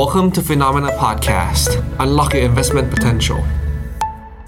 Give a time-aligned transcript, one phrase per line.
[0.00, 1.68] Welcome to Phenomena Podcast.
[2.04, 3.40] Unlock your investment potential.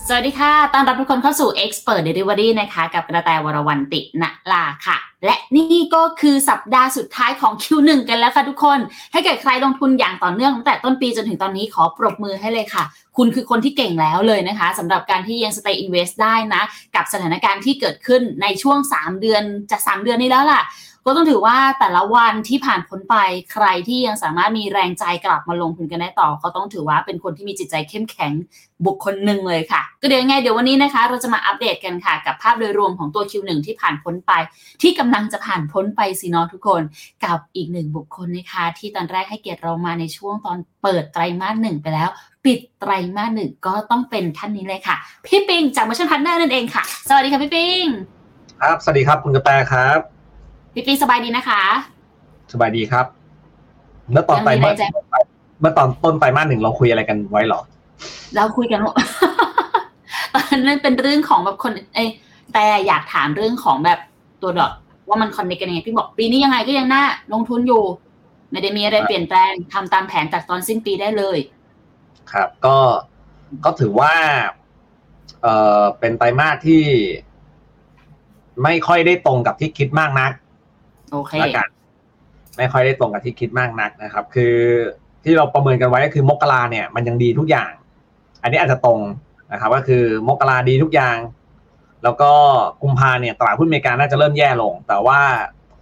[0.07, 4.96] สวัสดีค่ะ ต้อนรับทุกคนเข้าสู่ Expert Delivery นะคะ กับกระแตวรวันติณลาค่ะ
[5.27, 8.79] และนี่ก็คือสัปดาห์สุดท้ายของ Q1 กันแล้วค่ะทุกคน
[9.12, 12.85] ให้เกิดใครลงทุนอย่างต่อเนื่องตั้งแต่ต้นปีจนถึงตอนนี้ขอปรบมือให้เลยค่ะ
[13.17, 16.62] คุณคือคนที่เก่งแล้วเลยนะคะสำหรับการที่ยัง stay invest ได้นะ
[16.95, 20.62] กับสถานการณ์ที่เกิดขึ้นในช่วง 3 เดือนจะ 3 เดือนนี้แล้วล่ะ
[21.09, 23.17] ก็ต้องถือว่าแต่ละวันที่ผ่านพ้นไป
[23.53, 28.32] ใครที่ยังสามารถมีแรงใจกลับมาลงทุนกันได้ต่อ ก็ต้องถือว่าเป็นคนที่มีจิตใจเข้มแข็ง
[28.86, 34.33] บุคคลหนึ่งเลยค่ะ ก็เดี๋ยวยังไงเดี๋ยววันนี้นะคะ เราจะมาอัปเดตกันค่ะ กับภาพโดยรวมของตัว Q1 ที่ผ่านพ้นไป
[34.83, 36.83] ที่กำลังจะผ่านพ้นไปสิเนาะทุกคน
[37.25, 42.08] กับอีกหนึ่งบุคคลนะคะ ที่ตอนแรกให้เกียรติเรามาในช่วงตอนเปิดไตรมาสหนึ่งไปแล้ว
[42.44, 47.84] ปิดไตรมาสหนึ่งก็ต้องเป็นท่านนี้เลยค่ะ พี่ปิงจากม o ชั่นพันเนอร์นั่นเองค่ะ สวัสดีค่ะพี่ปิง
[48.61, 49.98] ครับ สวัสดีครับคุณกระแตครับ
[50.75, 51.62] พี่ปิงสบายดีนะคะ
[52.53, 53.06] สบายดีครับ
[54.11, 55.14] เมื่อตอนไตรมาสยังมีแรงใจ
[55.61, 57.61] เมื่อตอนต้นไตรมาสหนึ่งเราคุยอะไรกันไว้เหรอ
[58.36, 58.94] เราคุยกันว่า
[60.34, 62.08] ตอนนั้นเป็นเรื่องของแบบคนเอย
[62.53, 63.98] แต่อยากถามเรื่องของแบบ
[64.42, 64.73] ตัวดอก
[65.09, 67.85] ว่ามันคอนเนคกันยังไงพี่บอกปีนี้ยังไงก็ยังน่าลงทุนอยู่
[68.51, 71.39] ไม่ได้มีอะไรเปลี่ยนแปลงทำตามแผนจากตอนสิ้นปีได้เลย
[72.33, 72.79] ครับ ก็
[73.65, 74.15] ก็ถือว่า
[75.43, 76.83] เอ่อเป็นไตรมาสที่
[78.63, 80.33] ไม่ค่อยได้ตรงกับที่คิดมากนัก
[81.13, 81.69] โอเคละกัน
[82.57, 84.55] ไม่ค่อยได้ตรงกับที่คิดมากนักนะครับ คือ
[85.25, 87.70] ที่เราประเมินกันไว้ก็คือมกราเนี่ย มันยังดีทุกอย่าง
[88.43, 89.01] อันนี้อาจจะตรง
[89.53, 91.17] นะครับ ก็คือมกราดีทุกอย่าง
[92.05, 92.30] แล้วก็
[92.83, 95.20] กุมภาเนี่ยตลาดหุ้นอเมริกาน่าจะเริ่มแย่ลง แต่ว่า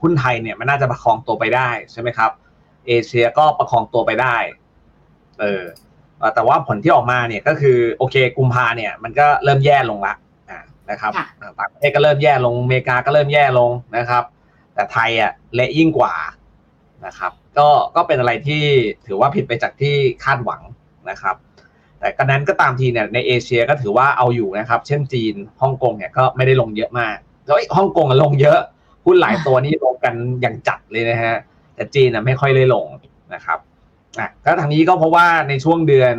[0.02, 2.30] หุ้นไทยเนี่ยมันน่าจะประคองตัวไปได้ใช่ไหมครับ
[2.86, 4.36] เอเชียก็ประคองตัวไปได้
[5.40, 5.62] เออ
[6.18, 10.14] เอ่อแต่ว่าผลที่ออกมาเนี่ยก็คือโอเค กุมภาเนี่ย มันก็เริ่มแย่ลงละ
[10.50, 14.24] อ่านะครับค่ะอ่าต่างประเทศก็เริ่มแย่ลงอเมริกาก็เริ่มแย่ลงนะครับ
[14.74, 16.14] แต่ไทยอะเละยิ่งกว่า
[17.06, 18.64] นะครับ ก็ก็เป็นอะไรที่
[19.06, 20.62] ถือว่าผิดไปจากที่คาดหวัง
[21.10, 21.36] นะครับ
[22.04, 27.16] แต่ก็นั้นก็ตามทีเนี่ยในเอเชียก็ถือว่าเอาอยู่นะครับ เช่นจีนฮ่องกงเนี่ยก็ไม่ได้ลงเยอะมาก
[27.46, 28.58] แล้วฮ่องกงอะลงเยอะ
[29.06, 31.36] หุ้นหลายตัวนี่ลงกันอย่างจัดเลยนะฮะ
[31.74, 32.86] แต่จีนนะไม่ค่อยได้ลง
[33.34, 33.58] นะครับ
[34.18, 36.16] อะก็ทางนี้ก็เพราะว่าในช่วงเดือน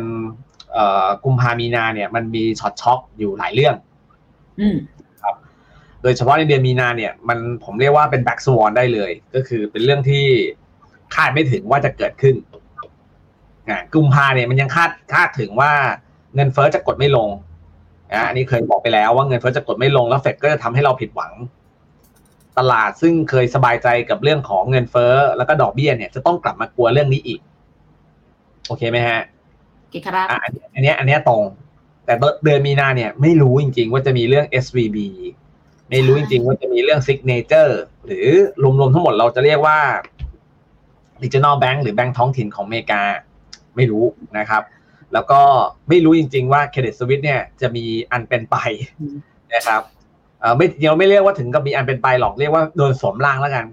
[0.72, 3.74] เอ่อกุมภามีนาเนี่ยมันมีช็อตช็อคอยู่หลายเรื่อง
[4.60, 4.76] อืม
[6.02, 10.24] โดยเฉพาะในเดือนมีนาเนี่ย มันผมเรียกว่าเป็น black swan ได้เลย ก็คือเป็นเรื่องที่
[11.14, 12.55] คาดไม่ถึงว่าจะเกิดขึ้นอะ
[13.94, 15.72] กุมภาเนี่ยมันยังคาดคาดถึงว่า
[16.34, 17.28] เงินเฟ้อจะกดไม่ลง
[18.12, 21.32] อะอันนี้เคยบอกไปแล้วว่าเงินเฟ้อจะกดไม่ลงแล้วเฟดก็จะทำให้เราผิดหวัง
[22.58, 27.40] ตลาดซึ่งเคยสบายใจกับเรื่องของเงินเฟ้อแล้วก็ดอกเบี้ยเนี่ยจะต้องกลับมากลัวเรื่องนี้อีก
[28.66, 29.20] โอเคไหมฮะ
[29.92, 31.42] กิคาราอะอันอันเนี้ยอันเนี้ยตรง
[32.04, 34.98] แต่เดือนมีนาเนี่ย ไม่รู้จริง ๆ ว่าจะมีเรื่อง SVB
[35.90, 37.72] ไม่รู้จริง ๆ ว่าจะมีเรื่อง Signature
[38.06, 38.28] หรือ
[38.62, 39.78] รวมๆทั้งหมดเราจะเรียกว่า
[41.22, 43.02] Regional Bank หรือแบงก์ท้องถิ่นของอเมริกา
[43.76, 44.04] ไม่รู้
[44.38, 44.62] นะครับ
[45.12, 45.40] แล้วก็
[45.88, 48.56] ไม่รู้จริง ๆ ว่า Credit Suisse เนี่ยจะมีอันเป็นไป
[49.54, 49.82] นะครับ
[50.40, 53.66] เอ่อไม่เราไม่เรียกว่าถึงกับมีอันเป็นไปหรอกเรียกว่าโดนสวมร่างแล้วกัน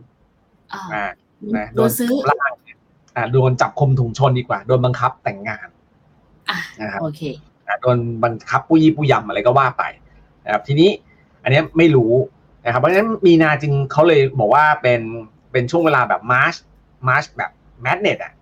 [0.73, 1.09] อ่าอ่า
[1.55, 2.77] นะโดนซื้อสวมร่างเนี่ย
[3.15, 5.67] อ่าโดนจับคมถุงชนดีกว่า โดนบังคับแต่งงาน
[6.49, 7.21] อะนะครับโอเค
[7.67, 9.83] อะโดนบังคับปุยปุยยำอะไรก็ว่าไป
[10.45, 10.89] นะครับทีนี้
[11.43, 12.13] อันเนี้ยไม่รู้
[12.65, 15.01] นะครับเพราะฉะนั้นมีนาจึงเขาเลยบอกว่าเป็น
[15.51, 16.55] เป็นช่วงเวลาแบบ March
[17.07, 18.33] March แบบ Madness อะ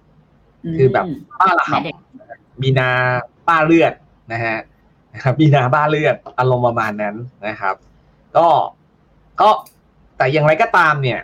[0.77, 1.05] คือแบบ
[1.39, 1.95] บ้าระหับแม่เด็ก
[2.61, 2.89] มีนา
[3.47, 3.93] บ้าเลือด
[4.33, 4.57] นะฮะ
[5.13, 7.15] นะครับมีนาบ้าเลือดอารมณ์ประมาณนั้น
[7.47, 7.75] นะครับ
[8.37, 8.47] ก็
[9.41, 9.49] ก็
[10.17, 11.19] แต่อย่างไรก็ตามเนี่ย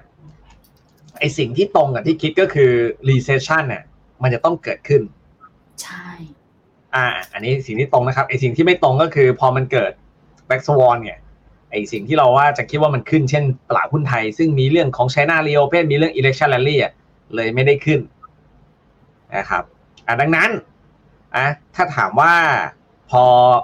[1.19, 2.71] ไอสิ่งที่ตรงกับที่คิดก็คือ
[3.09, 3.83] recession เนี่ย
[4.21, 5.01] มันจะต้องเกิดขึ้น
[5.81, 6.07] ใช่
[6.95, 9.91] อ่า อันนี้สิ่งที่ตรงนะครับไอสิ่งที่ไม่ตรงก็คือพอมันเกิด
[10.47, 11.19] black swan เนี่ย
[11.71, 16.93] ไอสิ่งที่เราว่าจะคิดว่ามันขึ้นเช่นตลาดหุ้นไทย ซึ่งมีเรื่องของ China Reopen มีเรื่อง Election Rally อะ
[17.35, 17.99] เลยไม่ได้ขึ้น
[19.35, 19.63] นะครับ
[20.07, 20.49] อ่าดังนั้น
[21.35, 21.45] อะ
[21.75, 22.33] ถ้าถามว่า
[23.09, 23.23] พอ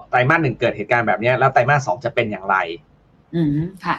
[0.10, 2.56] ไตรมาสหนึ่งเกิดเหตุการณ์แบบเนี้ยแล้วไตรมาสสองจะเป็นอย่างไร
[3.36, 3.50] อืม
[3.86, 3.98] ค่ะ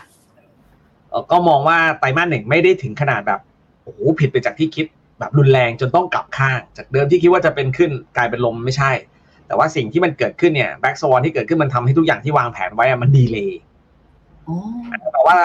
[1.09, 3.41] เอ่อก็มองว่าไตรมาสหนึ่งไม่ได้ถึงขนาดแบบ
[3.83, 4.87] โอ้โหผิดไปจากที่คิด
[5.19, 8.93] แบบรุนแรงจนต้องกลับข้าง จากเดิมที่คิดว่าจะเป็นขึ้นกลายเป็นลมไม่ใช่
[9.47, 13.53] แต่ว่าสิ่งที่มันเกิดขึ้นเนี่ยแบ็กสวอนที่เกิดขึ้นมันทำให้ทุกอย่างที่วางแผนไว้อะมันดีเลย
[14.45, 14.59] โอ้
[15.13, 15.39] แต่ว่า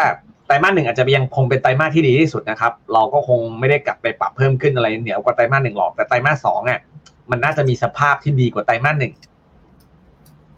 [0.49, 6.79] ไตรมาสหนึ่งอาจจะยังคงเป็นไตรมาสที่ดีที่สุดนะครับ เราก็คงไม่ได้กลับไปปรับเพิ่มขึ้นอะไรเหนือกว่าไตรมาสหนึ่งหรอกแต่ไตรมาสสองอะ
[7.31, 9.13] มันน่าจะมีสภาพที่ดีกว่าไตรมาสหนึ่ง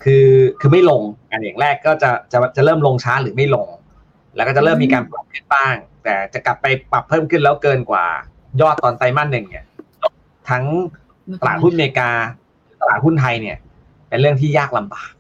[0.04, 0.28] คือ
[0.60, 1.02] คือไม่ลง
[1.32, 3.68] อันอย่างแรกก็จะจะจะเริ่มลงช้าหรือไม่ลง
[4.36, 8.06] แล้วก็จะเริ่มมีการปรับขึ้นบ้าง แต่จะกลับไปปรับเพิ่มขึ้นแล้วเกินกว่า
[8.62, 9.66] ยอดตอนไตรมาสหนึ่งเนี่ย
[10.50, 10.64] ทั้ง
[11.42, 12.12] ตลาดหุ้นอเมริกา
[12.82, 13.58] ตลาดหุ้นไทยเนี่ย
[14.10, 15.12] เป็นเรื่องที่ยากลำบาก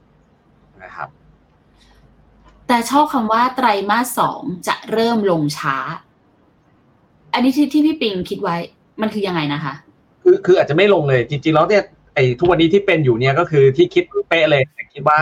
[2.73, 5.77] แต่ชอบคำว่าไตรมาสสองจะเริ่มลงช้า
[7.33, 8.57] อันนี้ที่ที่พี่ปิงคิดไว้
[9.01, 9.73] มันคือยังไงนะคะ
[10.23, 11.83] คือคืออาจจะไม่ลงเลย จริงๆแล้วเนี่ย
[12.15, 15.19] ไอ้ทุกวันนี้ที่เป็นอยู่เนี่ยก็คือที่คิดเป๊ะเลยแต่คิดว่า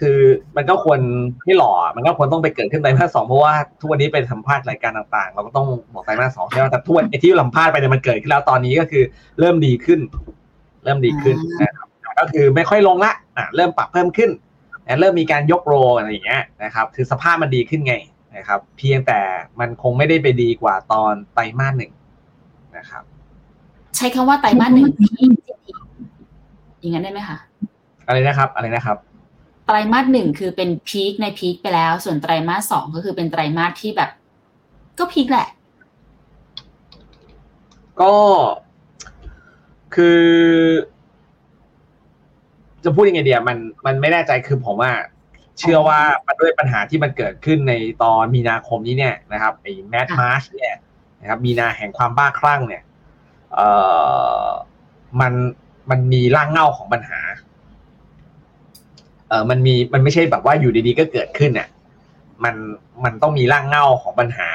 [0.00, 0.18] คือ
[0.56, 1.00] มันก็ควร
[1.44, 9.04] ให้หล่อ มันก็ควรต้องไปเกิดขึ้นไตรมาสสองเพราะว่าทุกวันนี้เป็นสัมภาษณ์รายการต่างๆ เราก็ต้องบอกไตรมาสสองใช่ไหมแต่ทุกวันไอ้ที่สัมภาษณ์ไปเนี่ยมันเกิดขึ้นแล้วตอนนี้ก็คือ
[9.40, 10.00] เริ่มดีขึ้น
[10.84, 11.88] เริ่มดีขึ้นนะครับ
[12.18, 14.49] ก็คือไม่ค่อยลงละอะเริ่มปรับเพิ่มขึ้นนะ
[15.00, 17.94] เริ่มมีการยกโรอะไรอย่างเงี้ยนะครับคือสภาพมันดีขึ้นไง
[18.36, 19.20] นะครับ เพียงแต่
[19.60, 21.92] มันคงไม่ได้ไปดีกว่าตอนไตรมาสหนึ่ง
[22.76, 23.02] นะครับ
[23.96, 25.30] ใช้คำว่าไตรมาสหนึ่งพีค
[26.80, 27.38] อย่างนั้นได้ไหมคะ
[28.06, 28.96] อะไรนะครับอะไรนะครับ
[29.66, 34.10] ไตรมาสหนึ่งคือเป็นพีคในพีคไปแล้ว ส่วนไตรมาสสองก็คือเป็นไตรมาสที่แบบ
[34.98, 35.48] ก็พีคแหละ
[38.02, 38.14] ก็
[39.94, 40.22] คือ
[42.84, 44.92] จะพูดยังไงเดียมันมันไม่แน่ใจคือผมว่า
[45.58, 50.76] เชื่อว่ามันด้วยปัญหาที่มันเกิดขึ้นในตอนมีนาคมนี้เนี่ยนะครับไอ้แมดค่ะมาร์ชเนี่ย
[51.20, 52.82] นะครับ มีนาแห่งความบ้าคลั่งเนี่ย
[53.54, 53.68] เอ่
[54.44, 54.46] อ
[55.20, 55.32] มัน
[55.90, 57.20] มันมีร่างเงาของปัญหา
[59.28, 61.68] เออมันมีมันไม่ใช่แบบว่าอยู่ดีๆก็เกิดขึ้นเนี่ย
[62.44, 62.54] มัน
[63.04, 64.50] มันต้องมีร่างเงาของปัญหา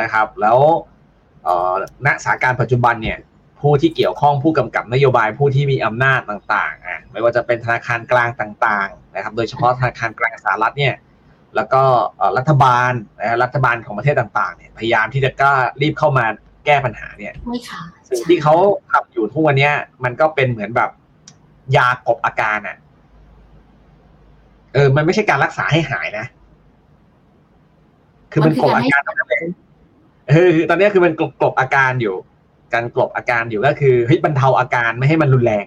[0.00, 0.58] นะครับ แล้ว
[1.44, 1.72] เอ่อ
[2.06, 3.18] ณสถานการณ์ปัจจุบันเนี่ย
[3.60, 10.94] ผู้ที่เกี่ยวข้องผู้กำกับนโยบายผู้ที่มีอำนาจต่างๆอะไม่ว่าจะเป็นธนาคารกลางต่างๆนะครับ โดยเฉพาะธนาคารกลางสหรัฐเนี่ย
[11.56, 11.82] แล้วก็
[12.16, 16.24] เอ่อรัฐบาลนะฮะรัฐบาลของประเทศต่างๆเนี่ยพยายามที่จะกล้ารีบเข้ามา
[16.66, 18.54] แก้ปัญหาเนี่ยไม่ค่ะสิ่งที่เขา
[18.90, 19.72] ทำอยู่ทุกวันเนี้ย
[20.04, 20.90] มันก็เป็นเหมือนแบบ
[21.76, 22.76] ยากบอาการอะ
[24.74, 26.26] เออ มันไม่ใช่การรักษาให้หายนะ
[28.32, 29.46] คือมันกลบอาการเท่านั้นเอง
[30.28, 32.16] เออคือตอนเนี้ยคือมันกลบกลบอาการอยู่
[32.76, 35.66] การกลบอาการอยู่ก็คือเฮ้ยบรรเทาอาการไม่ให้มันรุนแรง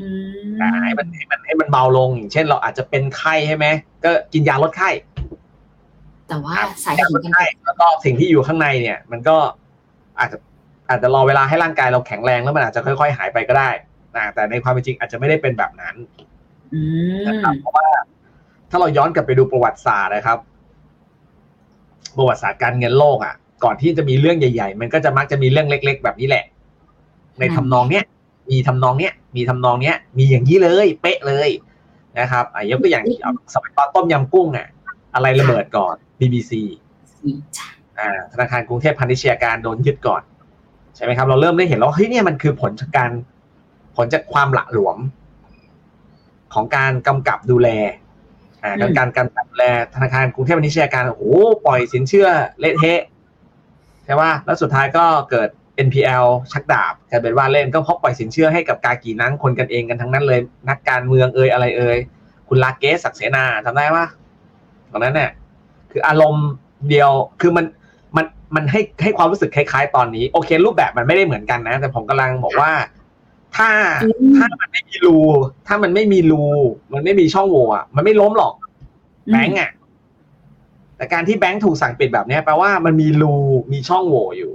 [0.00, 0.08] อื
[0.48, 3.66] มอ่าให้มันให้มันให้มันเบาลงอย่างเช่น เราอาจจะเป็นไข้ใช่ไหม
[4.04, 4.90] ก็กินยาลดไข้
[6.28, 9.36] แต่ว่าครับสาเหตุกันใช่แล้วก็สิ่งที่อยู่ข้างในเนี่ย มันก็
[10.18, 10.38] อาจจะ
[10.88, 13.70] อาจจะรอเวลาให้ร่างกายเราแข็งแรงแล้วมันอาจจะค่อย ๆ หายไปก็ได้
[14.16, 15.94] นะแต่ในความเป็นจริงอาจจะไม่ได้เป็นแบบนั้น
[16.72, 16.80] อื
[17.28, 17.86] นะครับมเพราะว่า
[18.70, 20.38] ถ้าเราย้อนกลับไปดูประวัติศาสตร์นะครับ
[22.16, 23.34] ประวัติศาสตร์การเงินโลกอะ
[23.64, 26.44] ก่อนที่จะมีเรื่องใหญ่ ๆ มันก็จะมักจะมีเรื่องเล็ก ๆ แบบนี้แหละ
[27.38, 28.04] ในทำนองเนี้ย
[28.50, 31.50] มีทำนองเนี้ยมีทำนองเนี้ย มีอย่างนี้เลยเป๊ะเลย
[32.20, 33.04] นะครับอะยกตัวอย่าง
[33.54, 34.66] สมัยตอนต้มยำกุ้งอะ
[35.14, 36.52] อะไรระเบิดก่อน BBC
[37.98, 40.22] อ่าธนาคารกรุงเทพพาณิชยการโดนยึดก่อน
[40.96, 43.10] ใช่ไหมครับ เราเริ่มได้เห็นแล้วเฮ้ยเนี่ยมันคือผลจากการ
[43.96, 44.98] ผลจากความหละหลวม
[46.54, 47.68] ของการกำกับดูแล
[48.62, 51.24] อ่าการการกำกับดูแลธนาคารกรุงเทพพาณิชยการโอ้โห
[51.66, 52.28] ปล่อยสินเชื่อ
[52.60, 53.00] เละเทะ
[54.04, 55.48] ใช่ป่ะแล้วสุดท้ายก็เกิด
[55.86, 61.98] NPL ชักดาบกลายเป็นว่าเล่นก็เพราะปล่อยสินเชื่อให้กับกากีนังคนกันเองกันทั้งนั้นเลย นักการเมืองเอ่ยอะไรเอ่ย
[62.48, 64.06] คุณลาเกสศักดิ์เสนาจำได้ปะ
[64.92, 65.30] ตอนนั้นเนี่ย
[65.90, 66.48] คืออารมณ์
[66.88, 67.10] เดียว
[67.40, 67.64] คือมัน
[68.16, 72.72] มันมันให้ให้ความรู้สึกคล้าย ๆ ตอนนี้ โอเค รูปแบบมันไม่ได้เหมือนกันนะ แต่ผมกำลังบอกว่า
[73.56, 73.70] ถ้า
[74.04, 75.18] อืมถ้ามันไม่มีรู
[75.66, 76.44] ถ้ามันไม่มีรู
[76.92, 78.54] มันไม่มีช่องโหว่อะมันไม่ล้มหรอก
[79.30, 79.70] แบงก์อะ
[81.00, 83.34] แต่การที่แบงก์ถูกสั่งปิดแบบนี้แปลว่ามันมีรู
[83.72, 84.52] มีช่องโหว่อยู่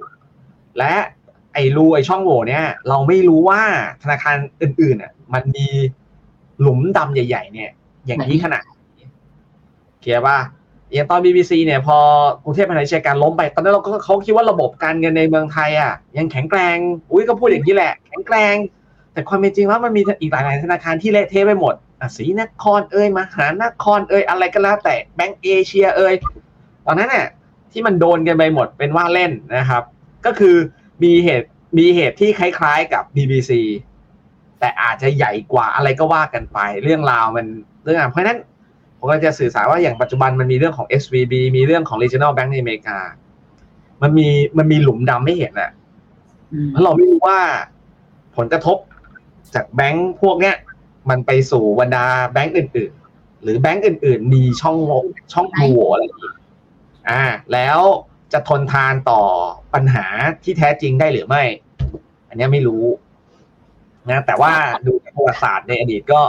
[0.78, 0.94] และ
[1.54, 3.62] ไอ้รูไอ้ช่องโหว่เนี่ย เราไม่รู้ว่า
[4.04, 5.68] ธนาคารอื่นๆอะ มันมี
[6.62, 7.70] หลุมดำใหญ่ ๆ เนี่ย
[8.06, 8.64] อย่างนี้ขนาด
[10.02, 10.38] เคลียร์ป่ะ
[10.94, 11.98] อย่างตอน BBC เนี่ย พอ
[12.44, 16.78] กรุงเทพมหานครการล้มไป ตอนนั้นเราก็เขาคิดว่าระบบการเงินในเมืองไทยอะ ยังแข็งแกร่ง
[17.12, 18.56] อุ้ยก็พูดอย่างนี้แหละ แข็งแกร่ง
[19.14, 21.76] แต่ความเป็นจริงว่ามันมีอีกหลายๆธนาคารที่เละเทะไปหมด
[22.16, 26.14] ศรีนครเอ่ยมหานครเอ่ยอะไรก็แล้วแต่แบงก์เอเชียเอ่ย
[26.86, 27.28] ตอนนั้นเนี่ย
[27.72, 29.84] ที่มันโดนกันไปหมดเป็นว่าเล่นนะครับ
[30.26, 30.56] ก็คือ
[31.04, 33.52] มีเหตุมีเหตุที่คล้ายๆกับ BBC
[34.60, 37.48] แต่อาจจะใหญ่กว่าอะไรก็ว่ากันไป เรื่องราวมัน
[37.84, 38.40] เรื่องราวเพราะฉะนั้น
[38.98, 42.98] ผมก็จะสื่อสารว่าอย่างปัจจุบันมันมีเรื่องของ SVB มีเรื่องของ Regional Bank ในอเมริกา
[44.02, 45.72] มันมีมันมีหลุมดำไม่เห็นอะ
[46.54, 47.40] อืมเพราะเราไม่รู้ว่า
[48.38, 48.78] ผลกระทบ
[49.56, 50.56] จากแบงค์พวกเนี้ย
[51.10, 55.00] มันไปสู่บรรดาแบงค์อื่น ๆ หรือแบงค์อื่น ๆ มีช่องโหว่
[55.34, 56.34] ช่องโหว่อะไรอีก
[57.10, 57.80] อ่า แล้ว
[58.34, 59.22] จะทนทานต่อ
[59.74, 60.06] ปัญหา
[60.44, 61.44] ที่แท้จริงได้หรือไม่
[62.30, 62.84] อันนี้ไม่รู้
[64.10, 64.54] นะแต่ว่า
[64.88, 66.22] ดูประวัติศาสตร์ในอดีตก็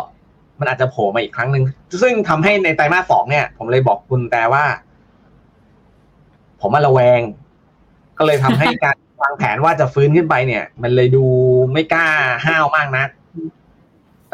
[0.59, 1.65] มันอาจจะโผล่มาอีกครั้งหนึ่ง
[2.03, 4.65] ซึ่งทำให้ในไตรมาสสองเนี่ย ผมเลยบอกคุณแต่ว่า
[6.61, 7.21] ผมมาระแวง
[8.19, 11.25] ก็เลยทำให้การวางแผนว่าจะฟื้นขึ้นไปเนี่ย มันเลยดู
[11.73, 12.09] ไม่กล้า
[12.47, 13.26] ห้าวมากนะเ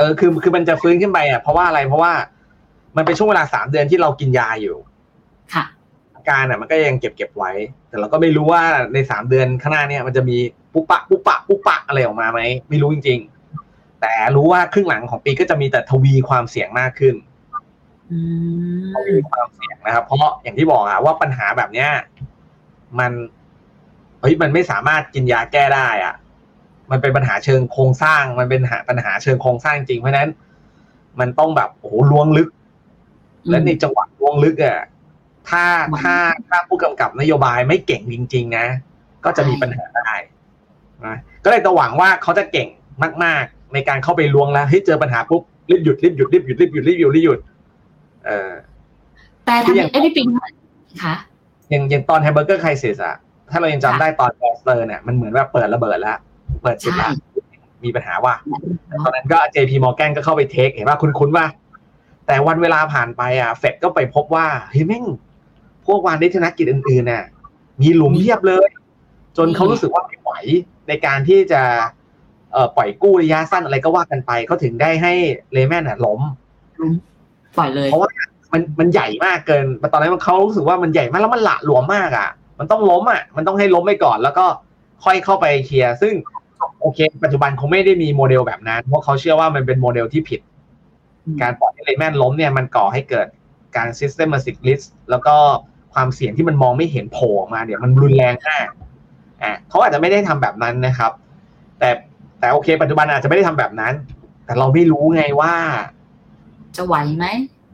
[0.02, 2.12] ออคือคือมันจะฟื้นขึ้นไปอะเพราะว่าอะไรเพราะว่า
[2.96, 4.76] มันเป็นช่วงเวลาสามเดือนที่เรากินยาอยู่
[5.54, 5.64] ค่ะ
[6.16, 7.52] อาการอะมันก็ยังเก็บเก็บไว้
[7.88, 8.62] แต่เราก็ไม่รู้ว่า
[8.94, 10.36] ในสามเดือนข้างหน้าเนี่ยมันจะมี
[10.72, 13.20] ปุ๊บปะปุ๊บปะปุ๊บปะอะไรออกมาไหมไม่รู้จริง
[13.60, 17.14] ๆ แต่รู้ว่าครึ่งหลังของปีก็จะมีแต่ทวีความเสี่ยงมากขึ้น
[18.10, 18.18] อื
[18.82, 21.90] มทวีความเสี่ยงนะครับ เพราะอย่างที่บอกอะว่าปัญหาแบบเนี้ย
[22.98, 23.12] มัน
[24.20, 26.14] เฮ้ยมันไม่สามารถกินยาแก้ได้อะ
[26.92, 30.28] มันเป็นปัญหาเชิงโครงสร้าง มันเป็นหาปัญหาเชิงโครงสร้างจริงเพราะฉะนั้น
[31.20, 32.48] มันต้องแบบโอ้โหล้วงลึก
[33.48, 34.78] และในจังหวะล้วงลึกอะ
[35.50, 35.64] ถ้า
[36.00, 36.16] ถ้า
[36.48, 38.66] ถ้าผู้กำกับนโยบายไม่เก่งจริง ๆ นะ
[39.24, 40.12] ก็จะมีปัญหาได้
[41.06, 42.68] นะก็เลยต้องหวังว่าเขาจะเก่ง
[43.24, 47.38] มาก ๆ ในการเข้าไปล้วงแล้วเฮ้ยเจอปัญหาปุ๊บรีบหยุดรีบหยุดรีบหยุดรีบหยุดรีบหยุดรีบหยุด
[48.26, 48.52] เออ
[49.44, 50.26] แต่ทำให้เอ้ยพี่ปิง
[51.04, 51.14] ค่ะ
[51.70, 53.16] อย่างอย่างตอน Hamburger Crisis อะ
[53.50, 56.18] ถ้าเรายังจำได้ตอน Bear Stearns เนี่ยมันเหมือนว่าเปิดระเบิดแล้ว
[56.62, 57.08] เปิดจุดละ
[57.84, 58.34] มีปัญหาว่า
[59.04, 61.46] ตอนนั้นก็ JP Morgan ก็เข้าไป take เห็นว่าคุ้นๆว่า
[62.26, 65.04] แต่วันเวลาผ่านไปอะเฟดก็ไปพบว่าเฮ้ยแม่ง
[65.86, 67.24] พวกวาณิชธนกิจอื่นๆน่ะ
[67.80, 68.68] มีหลุมเพียบเลย
[69.36, 70.32] จนเขารู้สึกว่าไม่ไหว
[70.88, 71.62] ในการที่จะ
[72.52, 75.12] เอ่อปล่อยกู้ระยะสั้นอะไรก็ว่ากันไปเขาถึงได้ให้
[75.52, 76.20] Lehman น่ะล้ม
[77.58, 78.10] ปล่อยเลยเพราะว่า
[78.52, 82.28] มันมันใหญ่มากเกินตอนนั้นเขารู้สึกว่ามันใหญ่มากแล้วมันหละหลวมมากอะ
[82.58, 84.46] มันต้องล้มอะ มันต้องให้ล้มไปก่อน แล้วก็
[85.04, 86.14] ค่อยเข้าไปเคลียร์ซึ่ง
[86.80, 90.40] โอเค ปัจจุบันคงไม่ได้มีโมเดลแบบนั้น เพราะเขาเชื่อว่ามันเป็นโมเดลที่ผิด
[91.42, 93.26] การปล่อยให้ Lehman ล้มเนี่ยมันก่อให้เกิด
[93.76, 95.36] การ systematic risk แล้วก็
[95.94, 98.68] ความเสี่ยงที่มันมองไม่เห็นโผล่ออกมาเนี่ยมันรุนแรงมาก
[99.42, 101.12] อะเขาอาจจะไม่ได้ทำแบบนั้นนะครับ
[101.78, 101.90] แต่
[102.40, 103.94] แต่โอเค ปัจจุบันอาจจะไม่ได้ทำแบบนั้น
[104.44, 105.54] แต่เราไม่รู้ไงว่า
[106.76, 107.26] จะไหวไหม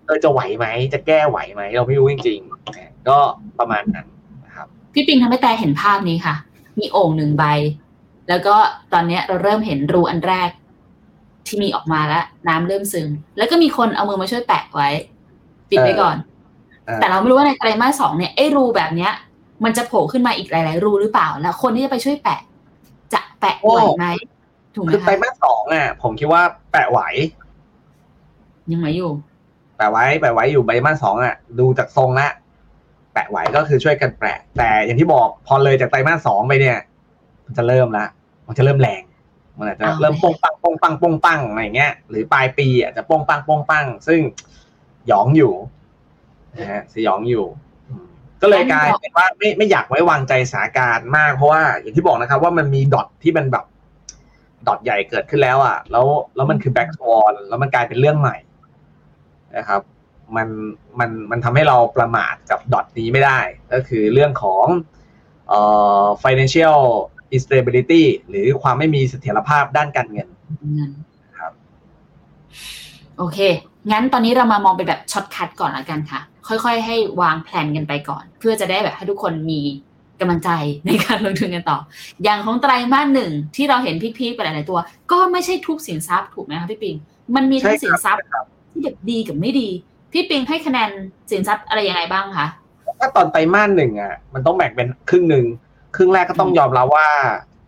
[0.06, 3.18] เออจะไหวไหม จะแก้ไหวไหม เราไม่รู้จริงๆก็
[3.58, 4.06] ประมาณนั้น
[4.44, 6.34] นะครับ พี่ปิงทำให้แต่เห็นภาพนี้ค่ะ
[6.78, 7.44] มีโอ่งหนึ่งใบ
[8.28, 8.54] แล้วก็
[8.92, 10.50] ตอนเนี้ยเราเริ่มเห็นรูอันแรก
[11.46, 14.88] ที่มีออกมาแล้ว น้ำเริ่มซึม แล้วก็มีคนเอามือมาช่วยแปะไว้
[15.70, 16.16] ปิดไว้ก่อน
[16.86, 19.12] เออแต่เราไม่รู้ว่าในไตรมาสสองเนี่ยไอ้รูแบบเนี้ย
[19.64, 22.40] มันจะโผล่ขึ้นมาอีกหลาย ๆ รูหรือเปล่า แล้วคนที่จะไปช่วยแปะ
[23.12, 24.06] จะแปะไหวไหม
[24.74, 26.42] ถูกไหมคือไตรคะมาสสองอะผมคิดว่า
[26.72, 27.00] แปะไหว
[28.72, 29.10] ยังไงอยู่
[29.76, 32.28] แปะไว้แปะไว้อยู่ไตรมาสสองอะ ดูจากทรงละ
[33.12, 36.78] แปะไหวก็คือช่วยกันแปะ แต่อย่างที่บอกพอเลยจากไตรมาสสองไปเนี่ย
[37.44, 38.06] มันจะเริ่มละ
[38.48, 39.02] มันจะเริ่มแรง
[39.58, 44.20] มันอาจจะเอาเริ่มโป้งปังโป้งปังโป้งปังอะไรเงี้ย หรือปลายปีอาจจะโป้งปังโป้งปัง ซึ่ง
[45.08, 45.52] หยองอยู่
[46.58, 47.44] นะฮะสยองอยู่
[47.88, 48.06] อืม
[48.42, 53.64] ก็เลยกลายเป็นว่าไม่ไม่อยากไว้วางใจสถานการณ์มากเพราะว่าอย่างที่บอกนะครับว่ามันมีดอทที่มันแบบ
[54.66, 58.36] ดอทใหญ่เกิดขึ้นแล้วอะ แล้วแล้วมันคือแบ็กสวอนแล้วมันกลายเป็นเรื่องใหม่
[59.56, 59.80] นะครับ
[60.36, 60.48] มัน
[60.98, 63.38] มันมันทำให้เราประมาทกับดอทนี้ไม่ได้
[63.72, 64.66] ก็คือเรื่องของ
[65.48, 65.60] เอ่
[66.02, 66.80] อ financial
[67.36, 70.28] instability หรือความไม่มีเสถียรภาพด้านการเงิน
[70.74, 70.90] เงิน
[71.38, 71.52] ครับ
[73.18, 73.38] โอเค
[73.90, 79.60] งั้นตอนนี้เรามามองเป็นแบบช็อตคัดก่อนละกันค่ะ ค่อยๆ ให้วางแผนกันไปก่อน เพื่อจะได้แบบให้ทุกคนมี
[80.20, 80.50] กำลังใจ
[80.86, 81.78] ในการลงทุนกันต่อ
[82.24, 84.78] อย่างของไตรมาสหนึ่งที่เราเห็นพีคๆไปหลายๆตัว
[85.12, 86.96] ก็ไม่ใช่ทุกสินทรัพย์ถูกไหมคะพี่ปิง
[87.34, 88.22] มันมีทั้งใช่สิคนรับทรัพย์
[88.70, 89.68] ที่แบบดีกับไม่ดี
[90.12, 90.90] พี่ปิงให้คะแนน
[91.30, 92.46] สินทรัพย์อะไรยังไงบ้างคะ
[92.98, 95.44] ถ้าตอนไตรมาสหนึ่งอะ มันต้องแบ่งเป็นครึ่งหนึ่ง
[95.96, 97.06] ครึ่งแรกก็ต้องยอมรับว่า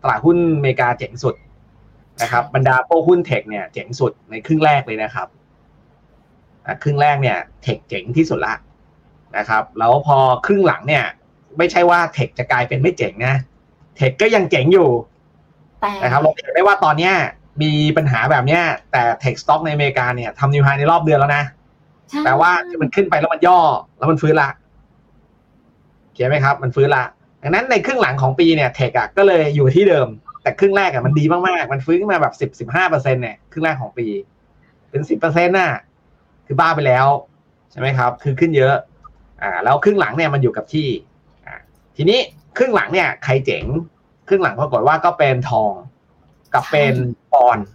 [0.02, 1.34] ตลาดหุ้นอเมริกาเจ๋งสุด
[2.22, 5.28] นะครับ บรรดาพวกหุ้นเทคเนี่ยเจ๋งสุดในครึ่งแรกเลยนะครับ
[6.66, 8.54] อะครึ่งแรกเนี่ยเทคเจ๋งที่สุดละ
[9.36, 11.04] นะครับแล้วพอครึ่งหลังเนี่ย
[11.58, 13.34] ไม่ใช่ว่าเทคจะกลายเป็นไม่เจ๋งนะ
[13.96, 14.88] เทคก็ยังเจ๋งอยู่
[15.80, 17.14] แต่นะครับเราเห็นได้ว่าตอนเนี้ย
[17.62, 18.62] มีปัญหาแบบเนี้ย
[18.92, 21.44] แต่เทคสต็อกในอเมริกาเนี่ยทำนิวไฮในรอบเดือนแล้วนะ
[22.08, 22.50] ใช่แปลว่า
[22.80, 23.58] มันขึ้นไปแล้วมันย่อ
[23.98, 24.48] แล้วมันฟื้นละ
[26.12, 27.04] เขียนไหมครับ มันฟื้นละ
[27.42, 30.08] ดังนั้นในครึ่งหลังของปีเนี่ยเทคอะก็เลยอยู่ที่เดิม
[30.42, 34.06] แต่ครึ่งแรกอะมันดีมากๆ มันฟื้นขึ้นมาแบบสิบสิบห้าเปอร์เซ็นเนี่ยครึ่งแรกของปี
[34.90, 35.72] เป็นสิบเปอร์เซ็นต์น่ะ
[36.46, 37.06] คือบ้าไปแล้ว
[37.70, 38.74] ใช่ไหมครับ คือขึ้นเยอะ
[39.42, 40.88] อ่า แล้วครึ่งหลังเนี่ยมันอยู่กับที่
[41.46, 41.54] อ่า
[41.96, 42.18] ทีนี้
[42.56, 43.64] ครึ่งหลังเนี่ยใครเจ๋ง
[44.28, 45.72] ครึ่งหลังปรากฏว่าก็เป็นทอง
[46.54, 46.94] กับเป็น
[47.32, 47.66] ปอนด์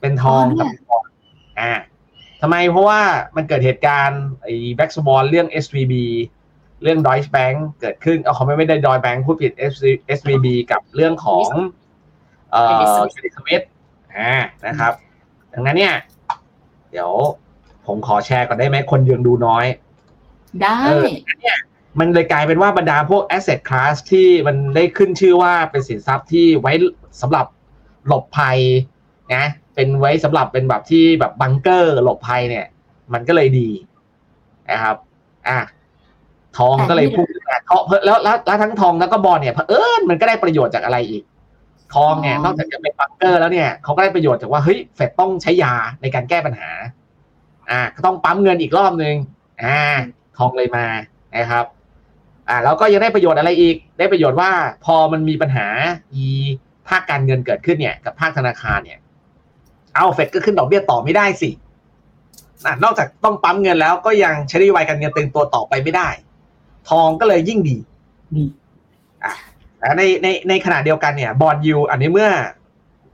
[0.00, 1.12] เป็นทองกับปอนด์
[1.60, 1.72] อ่า
[2.42, 3.00] ทำไมเพราะว่า
[3.36, 5.94] มันเกิดเหตุการณ์ไอ้แบ็กสบอลเรื่อง SVB
[6.84, 9.52] เรื่อง Deutsche Bank เกิดขึ้นเอาเขาไม่ไม่ได้ Deutsche Bank พูดผิด
[10.18, 11.48] SVB กับเรื่องของ
[12.50, 12.80] เอ่อ
[13.12, 13.66] Credit Suisse
[14.16, 14.34] อ่า
[14.66, 14.92] นะครับ
[15.52, 15.94] ดังนั้นเนี่ย
[16.90, 17.10] เดี๋ยว
[17.86, 19.66] ผมขอแชร์ก่อนได้ไหมคนยังดูน้อย
[20.62, 21.08] ได้เออ
[22.00, 26.72] มันเลยกลายเป็นว่าบรรดาพวก asset class ที่มันได้ขึ้นชื่อว่าเป็นสินทรัพย์ที่ไว้
[27.20, 27.46] สำหรับ
[28.06, 28.58] หลบภัย
[29.34, 32.66] นะเป็นไว้สำหรับเป็นแบบที่แบบบังเกอร์หลบภัยเนี่ย
[33.12, 33.70] มันก็เลยดี
[34.70, 34.96] นะครับ
[35.48, 35.58] อะ
[36.58, 41.22] ทองก็เลยพุ่งขึ้นมาทองแล้วแล้วแล้วทั้งทองแล้วก็บอลเนี่ยเผอิญมันก็ได้ประโยชน์จากอะไรอีก
[41.94, 46.70] ทองเนี่ยนอกจากจะเป็นบังเกอร์แล้วเนี่ยเขาก็ได้ประโยชน์จากว่าเฮ้ยเฟดต้องใช้ยาในการแก้ปัญหา
[47.70, 49.14] อ่าก็ต้องปั๊มเงินอีกรอบนึง
[49.62, 49.78] อ่า
[50.38, 50.86] ทองเลยมา
[51.36, 51.64] นะครับ
[52.48, 54.50] อ่าแล้วก็ยังได้ประโยชน์อะไรอีก ได้ประโยชน์ว่า
[54.84, 55.66] พอมันมีปัญหา
[56.14, 56.26] อี
[56.88, 58.98] ภาคการเงินเกิดขึ้นเนี่ยกับภาคธนาคารเนี่ย
[59.94, 61.50] เอาเฟดก็ขึ้นดอกเบี้ยต่อไม่ได้สิ
[62.66, 66.08] อะนอกจากต้องปั๊มเงินแล้วก็ยังใช้นโยบายการเงินตึงตัวต่อไปไม่ได้
[66.88, 67.76] ทองก็เลยยิ่งดี
[68.36, 68.44] ดี
[69.24, 69.32] อะ
[69.98, 72.30] ในในในขณะเดียวกันเนี่ยบอลยูอันนี้เมื่อ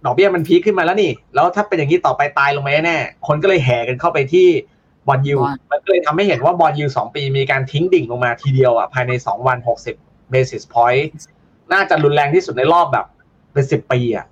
[0.05, 4.47] ดอกเบี้ยมันพีคขึ้นมาแล้วนี่ แล้วถ้าเป็นอย่างนี้ต่อไปตายลงไหมแน่ คนก็เลยแห่กันเข้าไปที่
[5.09, 9.97] bond yield bond มันก็เลยทำให้เห็นว่า bond yield สองปีมีการทิ้งดิ่งลงมาทีเดียวอะภายในสองวันหกสิบ
[10.31, 11.09] basis point
[11.73, 13.07] น่าจะรุนแรงที่สุดในรอบแบบ
[13.53, 14.27] เป็นสิบปีอะ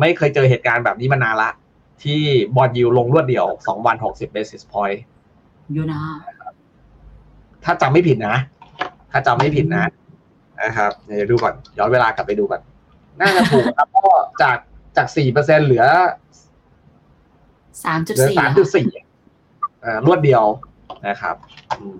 [0.00, 1.50] ไม่เคยเจอเหตุการณ์แบบนี้มานานละ
[2.02, 2.20] ที่
[2.56, 5.02] bond yield ลงรวดเดียวสองวันหกสิบ basis point
[5.72, 6.00] อยู่นะ
[7.64, 8.36] ถ้าจำไม่ผิดนะ
[9.10, 9.84] ถ้าจำไม่ผิดนะ
[10.62, 12.60] นะครับเดี๋ยวดูก่อนย้อนเวลากลับไปดูก่อน
[13.20, 14.04] น่าจะถูกครับก็
[14.42, 14.58] จาก
[14.96, 15.84] จากสี่เปอร์เซ็นเหลือ
[17.84, 18.88] สามจุดเหลือสี่สามจุดสี่
[20.06, 20.44] รวดเดียว
[21.08, 21.36] นะครับ
[21.80, 21.96] อืม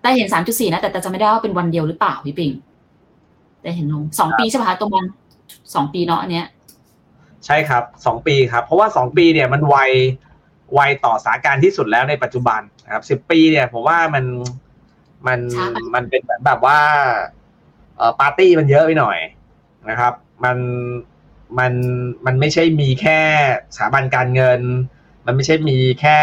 [0.00, 2.52] แต่เห็นสามจุดสี่นะแต่แต่จะไม่ได้ว่าเป็นวันเดียวหรือเปล่าพี่ปิง
[3.62, 5.04] แต่เห็นลงสองปีใช่ป่ะคะตัวบอล
[5.74, 6.46] สองปีเนาะอันเนี้ย
[7.46, 9.76] ใช่ครับสองปีครับ เพราะว่าสองปีเนี่ยมันไว
[10.74, 14.24] ไวต่อสถานการณ์ที่สุดแล้วในปัจจุบันนะครับสิบปีเนี่ยผมว่ามัน
[15.26, 15.40] มัน
[15.94, 16.80] มันเป็นแบบแบบว่า
[17.96, 19.18] เอ่อปาร์ตี้มันเยอะไปหน่อย
[19.90, 20.12] นะครับ
[20.44, 20.58] มัน
[21.58, 21.72] มัน
[22.26, 23.20] มันไม่ใช่มีแค่
[23.76, 24.60] สถาบันการเงิน
[25.26, 26.18] มันไม่ใช่มีแค่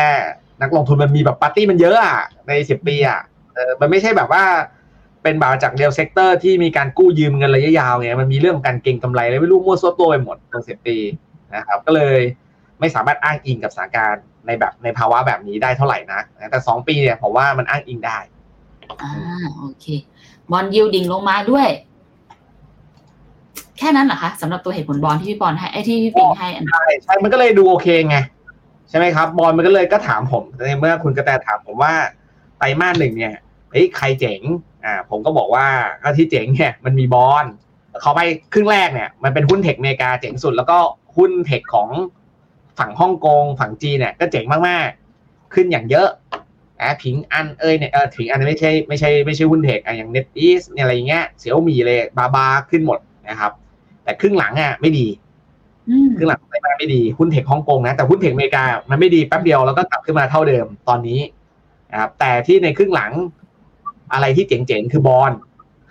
[0.62, 3.20] นักลงทุนมันมีแบบปาร์ตี้มันเยอะอะในสิบปีอะ
[3.54, 4.44] เออมันไม่ใช่แบบว่า
[5.24, 10.98] เป็นแบบจากเดียว sector ที่มีการกู้ยืมเงินระยะยาวไงมันมีเรื่องของการเก็งกำไรอะไรไม่รู้มั่วซั่วตัวไปหมดตรงสิบปี
[11.56, 12.20] นะครับ ก็เลย
[12.80, 18.18] ไม่สามารถอ้างอิงกับสถานการณ์ในแบบในภาวะแบบนี้ได้เท่าไหร่นะแต่สองปีเนี่ยผมว่ามันอ้างอิงได้
[19.02, 19.12] อ่า
[19.58, 19.86] โอเค
[20.52, 21.68] บอลยิวดิ่งลงมาด้วย
[23.78, 28.18] แค่นั้นเหรอคะสำหรับตัวเหตุผลบอลที่พี่บอลให้ไอ้ที่พี่ปิงให้อันนั้นใช่ใช่มันก็เลยดูโอเคไง
[28.90, 31.94] ใช่ไหมครับ บอลมันก็เลยก็ถามผมในเมื่อคุณกระแตถามผมว่า
[32.58, 33.36] ไตรมาสหนึ่งเนี่ย
[33.72, 34.42] เฮ้ยใครเจ๋ง
[34.86, 35.68] อ่า ผมก็บอกว่า
[36.02, 37.46] ก็ที่เจ๋งเนี่ย มันมีบอล
[38.02, 38.22] เขาไป
[38.54, 40.78] ครึ่งแรกเนี่ย มันเป็นหุ้นเทคอเมริกาเจ๋งสุด แล้วก็
[41.18, 41.90] หุ้นเทคของ
[42.80, 46.10] ฝั่งฮ่องกงฝั่งจีนเนี่ยก็เจ๋งมากๆ ขึ้นอย่างเยอะ
[46.82, 53.52] อ่าผิงอันเอ้ยเนี่ยเออผิงอันไม่ใช่ไม่ใช่ไม่ใช่หุ้น tech อะอย่าง NetEase เนี่ยอะไรอย่างเงี้ย Xiaomi Alibaba ขึ้นหมดนะครับ
[54.04, 55.08] แต่ครึ่งหลังอะไม่ดี
[55.90, 61.20] อืมครึ่งหลังไตรมาสไม่ดีหุ้น tech ฮ่องกงนะแต่หุ้น tech อเมริกามันไม่ดีแป๊บเดียวแล้วก็กลับขึ้นมาเท่าเดิมตอนนี้
[61.92, 63.12] นะครับแต่ที่ในครึ่งหลัง
[64.14, 65.32] อะไรที่เจ๋งๆคือ bond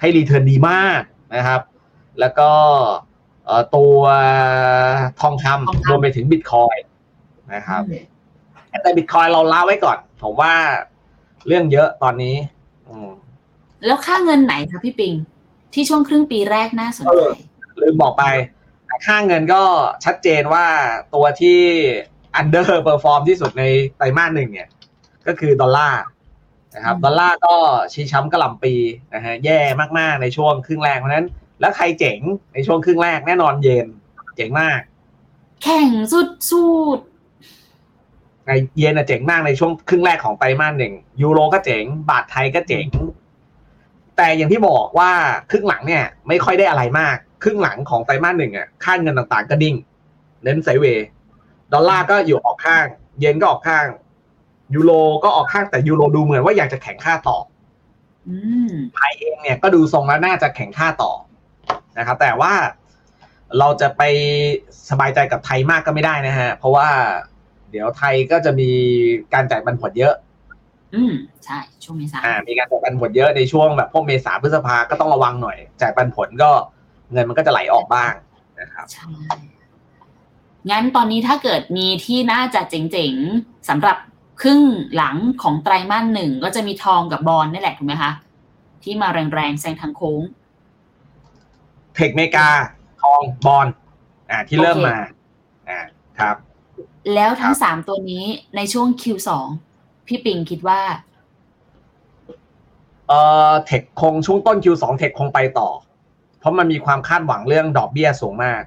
[0.01, 1.01] ให้ return ดีมาก
[1.37, 1.61] นะครับ
[2.21, 2.51] แล้วก็
[3.45, 4.01] เอ่อตัว
[5.21, 6.77] ทองคำรวมไปถึงบิตคอย
[7.55, 7.83] นะครับ
[8.83, 10.55] แต่บิตคอยเราล้าไว้ก่อน ผมว่า
[11.47, 12.37] เรื่องเยอะตอนนี้
[12.89, 13.11] อืม
[13.87, 15.15] แล้วค่าเงินไหนคะพี่ปิง
[15.75, 17.33] ที่ช่วงครึ่งปีแรกน่าสนเอใจอ
[17.81, 18.25] ลืมบอกไป
[19.07, 19.63] ค่าเงินก็
[20.05, 20.67] ชัดเจนว่า
[21.15, 21.61] ตัวที่
[22.41, 23.65] under perform ที่สุดใน
[23.97, 24.69] ไตรมาสหนึ่งเนี่ย
[25.27, 26.03] ก็คือดอลลาร์
[26.75, 27.55] นะครับอืมดอลลาร์ก็
[27.93, 28.75] ชี้ช้ำกระหล่ำปี
[29.15, 29.61] นะฮะแย่
[29.99, 31.27] มากๆในช่วงครึ่งแรกเพราะฉะนั้น
[31.61, 32.19] แล้วใครเจ๋ง
[32.55, 33.87] ในช่วงครึ่งแรกแน่นอนเยน
[34.37, 34.81] เจ๋งมาก
[35.63, 36.67] แข่งสุดสุ
[36.99, 37.01] ด
[38.47, 42.87] ในเยนอะเจ๋งมากในช่วงครึ่งแรกของไตรมาสหนึ่งยูโรก็เจ๋ง บาทไทยก็เจ๋ง
[44.17, 45.11] แต่อย่างที่บอกว่า
[45.51, 49.75] ครึ่งหลังเนี่ย ไม่ค่อยได้อะไรมาก ครึ่งหลังของไตรมาสหนึ่งอะค่าเงินต่างๆ ก็ดิ่ง
[50.43, 51.07] เน้นไซด์เวย์
[51.73, 52.85] ดอลลาร์ก็อยู่ออกข้าง
[53.21, 53.87] เยนก็ออกข้าง
[54.75, 54.93] ยูโร
[55.25, 58.37] ก็ออกข้างแต่ยูโรดูเหมือนว่าอยากจะแข่งค่าต่อๆอื
[58.71, 61.13] มไทยเองเนี่ยก็ดูทรงแล้วน่าจะแข่งค่าต่อ
[61.99, 62.53] นะครับ แต่ว่า
[63.59, 64.03] เราจะไป
[64.91, 66.89] สบายใจกับไทยมากก็ไม่ได้นะฮะ เพราะว่า
[67.71, 68.71] เดี๋ยวไทยก็จะมี
[69.35, 70.15] การจ่ายปันผลเยอะ
[70.95, 71.13] อืม
[71.45, 76.51] ใช่ ช่วงเมษาอ่า มีการจ่ายปันผลเยอะในช่วงแบบพวกเมษาพฤษภาก็ต้องระวังหน่อย จ่ายปันผลก็
[77.13, 78.13] เงินมันก็จะไหลออกบ้าง
[78.61, 79.09] นะครับใช่
[80.71, 83.97] งั้นตอนนี้ถ้าเกิดมีที่น่าจะเจ๋งๆสำหรับ
[84.43, 84.63] ครึ่ง
[84.97, 88.13] หลังของไตรมาสหนึ่งก็จะมีทองกับบอลนี่แหละถูกไหมคะ
[88.83, 90.23] ที่มาแรงๆแซงทางโค้ง
[91.95, 92.49] tech เมกา
[93.03, 93.67] ทอง bond
[94.31, 94.99] อ่าที่เริ่มโอเคมา
[95.69, 95.81] อ่า
[96.19, 96.37] ครับ
[97.15, 98.25] แล้วทั้งครับสามตัวนี้
[98.57, 99.31] ในช่วง Q2
[100.07, 100.81] พี่ปิงคิดว่า
[103.09, 105.69] เอ่อ tech คงช่วงต้น Q2 tech คงไปต่อ
[106.41, 108.63] เพราะมันมีความคาดหวังเรื่องดอกเบี้ยสูงมาก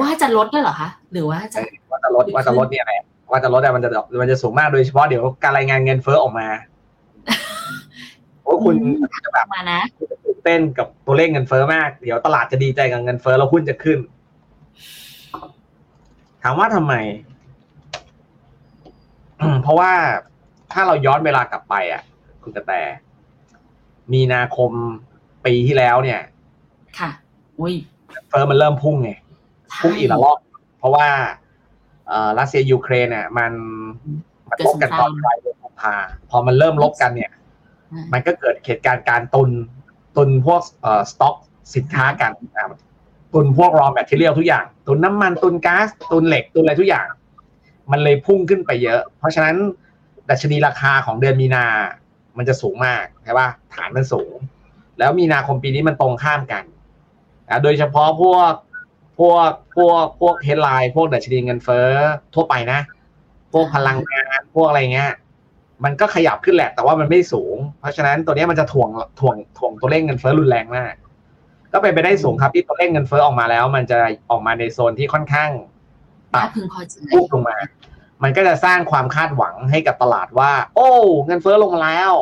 [0.00, 1.58] ว่าจะลดด้วยเหรอคะ หรือว่าจะ
[1.90, 6.48] ว่าจะลดว่าจะลดเนี่ยแหละว่าจะลดแต่มันจะมันจะสูงมากโดยเฉพาะเดี๋ยวการรายงานเงินเฟ้อออกมา
[8.42, 9.80] โอ้คุณอืมจะแบบมานะ
[10.24, 13.98] ตื่นเต้นกับตัวเลขเงินเฟ้อมาก เดี๋ยวตลาดจะดีใจกับเงินเฟ้อแล้วหุ้นจะขึ้น
[16.46, 16.94] ถามว่าทำไม
[19.40, 19.92] อืมเพราะว่า
[20.72, 22.02] ถ้าเราย้อนเวลากลับไป อะ
[22.42, 22.72] คุณกระแต
[24.12, 24.70] มีนาคม
[25.46, 26.20] ปีที่แล้วเนี่ย
[26.98, 27.10] ค่ะ
[27.58, 27.74] เงิน
[28.28, 29.10] เฟ้อมันเริ่มพุ่งไง
[29.82, 30.38] พุ่งอีกละรอบ
[30.78, 31.08] เพราะว่า
[32.08, 33.52] เอ่อรัสเซียยูเครนเนี่ยมัน
[34.50, 35.94] มันรบกันตอนปลายเดือนกุมภา
[36.30, 37.32] พอมันเริ่มรบกันเนี่ย
[38.12, 39.50] มันก็เกิดเหตุการณ์การตุน
[40.16, 41.36] ตุนพวกเอ่อสต็อก
[41.74, 42.70] สินค้ากันนะครับ
[43.34, 47.06] ตุนพวก raw material ทุกอย่าง ตุนน้ำมันตุนก๊าซตุนเหล็กตุนอะไรทุกอย่าง
[47.90, 49.56] มันเลยพุ่งขึ้นไปเยอะ เพราะฉะนั้น
[50.30, 51.64] ดัชนีราคาของเดือนมีนา
[52.36, 54.36] มันจะสูงมากใช่ป่ะฐานมันสูง
[54.98, 56.64] แล้วมีนาคมปีนี้มันตรงข้ามกัน
[57.48, 58.52] อะโดยเฉพาะพวก
[59.18, 61.88] พวกพวกพวกเฮดไลน์พวกดัชนีเงินเฟ้อ
[62.34, 62.80] ทั่วไปนะ
[63.52, 65.12] พวกพลังงานพวกอะไรเงี้ย
[65.84, 70.92] มันก็ขยับขึ้นแหละ แต่ว่ามันไม่สูง เพราะฉะนั้นตัวเนี้ยมันจะถ่วงถ่วงถ่วงตัวเลขเงินเฟ้อรุนแรงมาก
[71.74, 73.98] ก็เป็นไปได้สูงครับที่ตัวเลขเงินเฟ้อออกมาแล้ว มันจะ
[74.30, 75.50] ออกมาในโซนที่ค่อนข้าง
[76.34, 77.56] น่าพึงพอใจพุ่งลงมา
[78.22, 80.90] มันก็จะสร้างความคาดหวังให้กับตลาดว่า โอ้
[81.26, 82.12] เงินเฟ้อลงมาแล้ว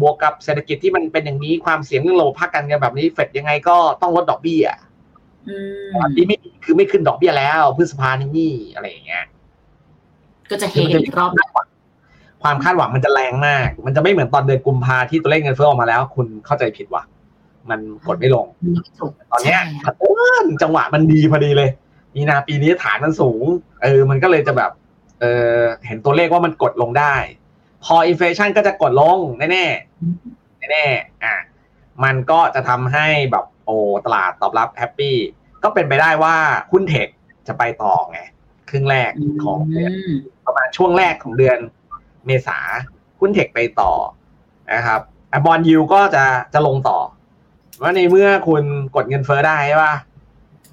[0.00, 4.64] บวกกับเศรษฐกิจที่มันเป็นอย่างนี้ความเสี่ยงเรื่องโลภะกันเงินแบบนี้เฟดยังไงก็ต้องลดดอกเบี้ย
[5.48, 5.56] อื
[5.88, 9.24] มตอนนี้ไม่คือไม่ขึ้นดอกเบี้ยแล้วพฤษภานี่นี่อะไรอย่างเงี้ย
[10.50, 11.48] ก็จะเฮกันอีกรอบหนึ่ง
[12.42, 17.02] ความคาดหวังมันจะแรงมาก มันจะไม่เหมือนตอนเดือนกุมภาที่ตัวเลขเงินเฟ้อออกมาแล้ว คุณเข้าใจผิดว่ะ
[17.70, 18.46] มันกดไม่ลง
[18.98, 20.12] ถูกตอนเนี้ยใช่เผอิ
[20.44, 21.70] ญจังหวะมันดีพอดีเลย
[22.14, 23.44] มีนาปีนี้ฐานมันสูง
[23.82, 24.70] เออ มันก็เลยจะแบบ
[25.20, 25.24] เอ
[25.56, 27.14] อเห็นตัวเลขว่ามันกดลงได้
[27.84, 31.36] พอ inflation ก็จะกดลงแน่แน่ๆแน่ๆอะ
[32.04, 35.16] มันก็จะทำให้แบบโอ้ตลาดตอบรับ happy
[35.62, 36.36] ก็เป็นไปได้ว่า
[36.72, 37.08] หุ้น tech
[37.48, 38.20] จะไปต่อไง
[38.70, 39.10] ครึ่งแรก
[39.44, 40.12] ของเดือน
[40.46, 41.58] ประมาณช่วงแรกของเดือน
[42.26, 42.58] เมษา
[43.20, 43.92] หุ้น tech ไปต่อ
[44.74, 45.00] นะครับ
[45.44, 46.98] bond yield ก็จะจะลงต่อ
[47.82, 48.64] ว่าในเมื่อคุณ
[48.94, 49.94] กดเงินเฟ้อได้ใช่ป่ะ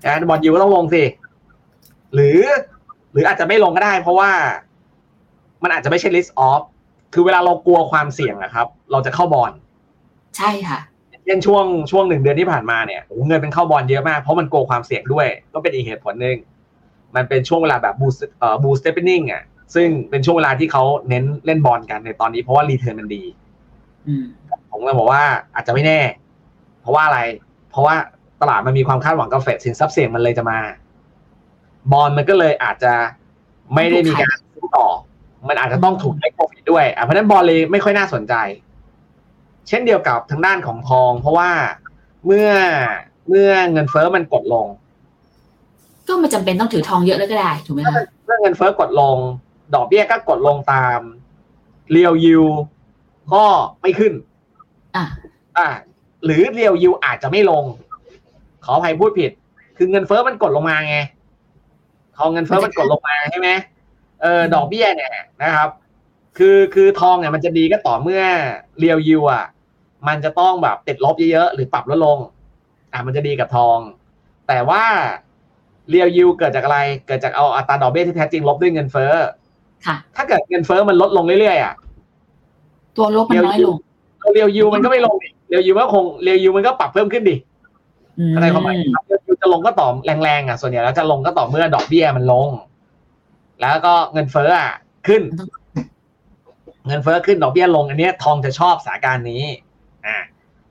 [0.04, 1.04] นะบอลยูก็ต้องลงสิ
[2.14, 2.40] หรือ
[3.12, 4.32] หรืออาจจะไม่ลงก็ได้ เพราะว่า
[5.64, 6.62] มันอาจจะไม่ใช่ list off
[7.14, 9.52] คือเวลาเรากลัวความเสี่ยงอะครับ เราจะเข้าบอล
[10.38, 10.80] ใช่ค่ะ
[11.26, 16.38] เช่นช่วงช่วงหนึ่งเดือนที่ผ่านมาเนี่ยโอ้โหเงินเป็นเข้าบอลเยอะมากเพราะมันกลัวความเสี่ยงด้วย ก็เป็นอีกเหตุผลหนึ่ง
[17.16, 19.44] มันเป็นช่วงเวลาแบบบูสเอ่อบูสเตปนิ่งอะ
[19.76, 23.24] ซึ่งเป็นช่วงเวลาที่เขาเน้นเล่นบอลกันในตอนนี้เพราะว่ารีเทิร์นมันดี
[24.08, 24.26] อืม
[24.72, 25.24] ผมเลยบอกว่า
[25.56, 26.29] อาจจะไม่แน่เพ
[26.90, 27.20] ราะว่าอะไร
[27.72, 27.96] เพราะว่า
[28.42, 30.60] ตลาดมันมีความคาดหวังกับเฟดสินทรัพย์เสี่ยงมันเลยจะมา
[31.92, 32.94] บอลมันก็เลยอาจจะ
[33.76, 34.88] ไม่ได้มีการซื้อต่อ
[35.48, 38.34] มันอาจจะต้องถูกให้โปรฟิตด้วยอะเพราะฉะนั้นบอลเลยไม่ค่อยน่าสนใจ
[39.68, 41.50] เช่นเดียวกับทางด้านของทอง เพราะว่า
[42.26, 42.50] เมื่อ
[43.28, 44.68] เมื่อเงินเฟ้อมันกดลง
[46.08, 49.18] ก็ไม่จำเป็นต้องถือทองเยอะเลยก็ได้ถูกไหมคะเมื่อเงินเฟ้อกดลง
[49.76, 51.00] ดอกเบี้ยก็กดลงตาม
[51.92, 52.40] เรียวยู
[53.34, 53.44] ก็
[53.82, 54.14] ไม่ขึ้น
[54.96, 55.06] อะ
[55.58, 55.68] อ่า
[56.26, 57.64] หรือเรียวยูอาจจะไม่ลง
[58.66, 59.32] ขออภัยพูดผิด
[59.78, 60.98] คือเงินเฟ้อมันกดลงมาไง
[62.18, 63.50] ทองเงินเฟ้อมันกดลงมาใช่ไหม
[64.22, 65.12] เออดอกเบี้ยเนี่ย
[65.44, 65.70] นะครับ
[66.38, 68.24] คือคือทองเนี่ยมันจะดีก็ต่อเมื่อ
[68.80, 69.46] เรียวยูอะ
[70.08, 72.18] มันจะต้องแบบติดลบเยอะๆหรือปรับลดลง
[72.94, 73.78] อะมันจะดีกับทอง
[74.48, 74.84] แต่ว่า
[75.90, 79.12] เรียวยูเกิดจากอะไรเกิดจากเอาอัตราดอกเบี้ยที่แท้จริงลบด้วยเงินเฟ้อ
[79.86, 81.74] ค่ะ ถ้าเกิดเงินเฟ้อมันลดลงเรื่อยๆอะ
[82.98, 83.76] ตัวลบมันน้อยลง
[84.34, 87.36] เรียวยูมันก็ไม่ลงดิ เรียวยูมันก็คงเรียวยูมันก็ปรับเพิ่มขึ้นดิ
[88.36, 89.88] อะไรความหมายครับเรียวยูจะลงก็ต่อ
[90.24, 92.50] แรงๆอะส่วนใหญ่แล้วจะลงก็ต่อเมื่อดอกเบี้ยมันลง
[93.62, 94.72] แล้วก็เงินเฟ้ออะ
[95.08, 95.22] ขึ้น
[96.88, 99.44] เงินเฟ้อขึ้นดอกเบี้ยลง อันเนี้ยทองจะชอบสถานการณ์นี้
[100.06, 100.18] อ่า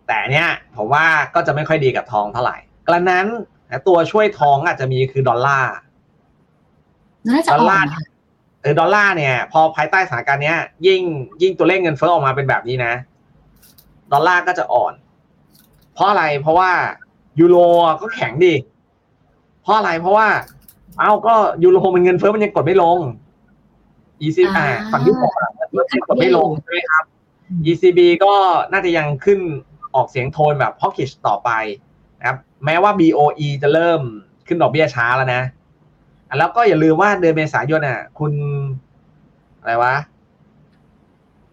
[0.06, 3.26] แต่อันเนี้ยผมว่าก็จะไม่ค่อยดีกับทองเท่าไหร่กระนั้น
[3.70, 5.72] นะตัวช่วยทองอาจจะมีคือดอลลาร์
[7.28, 8.04] น่าจะดอลลาร์อ่อนนะคะ
[8.62, 11.02] เออดอลลาร์เนี่ย พอภายใต้สถานการณ์เนี้ย ยิ่ง
[11.42, 12.92] ยิ่งตัวเลขเงินเฟ้อออกมาเป็นแบบนี้นะ
[14.12, 14.92] ดอลลาร์ก็จะอ่อน
[15.94, 16.70] เพราะอะไรเพราะว่า
[17.40, 17.56] ยูโร
[18.02, 18.54] ก็แข็งดิ
[19.62, 20.28] เพราะอะไรเพราะว่า
[20.98, 22.98] เอ้าก็ยูโรมันเงินเฟ้อมันยังกดไม่ลง
[24.22, 27.04] ECB อ่าฝั่งยุโรปอะมันยังกดไม่ลงใช่ไหมครับ
[27.66, 28.32] ECB ก็
[28.72, 29.38] น่าจะยังขึ้น
[29.94, 31.50] ออกเสียงโทนแบบ hawkish ต่อไป
[32.18, 34.00] นะครับแม้ว่า BOE จะเริ่ม
[34.46, 35.42] ขึ้นดอกเบี้ยช้าแล้วนะ
[36.28, 38.32] อะแล้วก็อย่าลืมว่าเดือนเมษายนอะ คุณ
[39.60, 39.94] อะไรวะ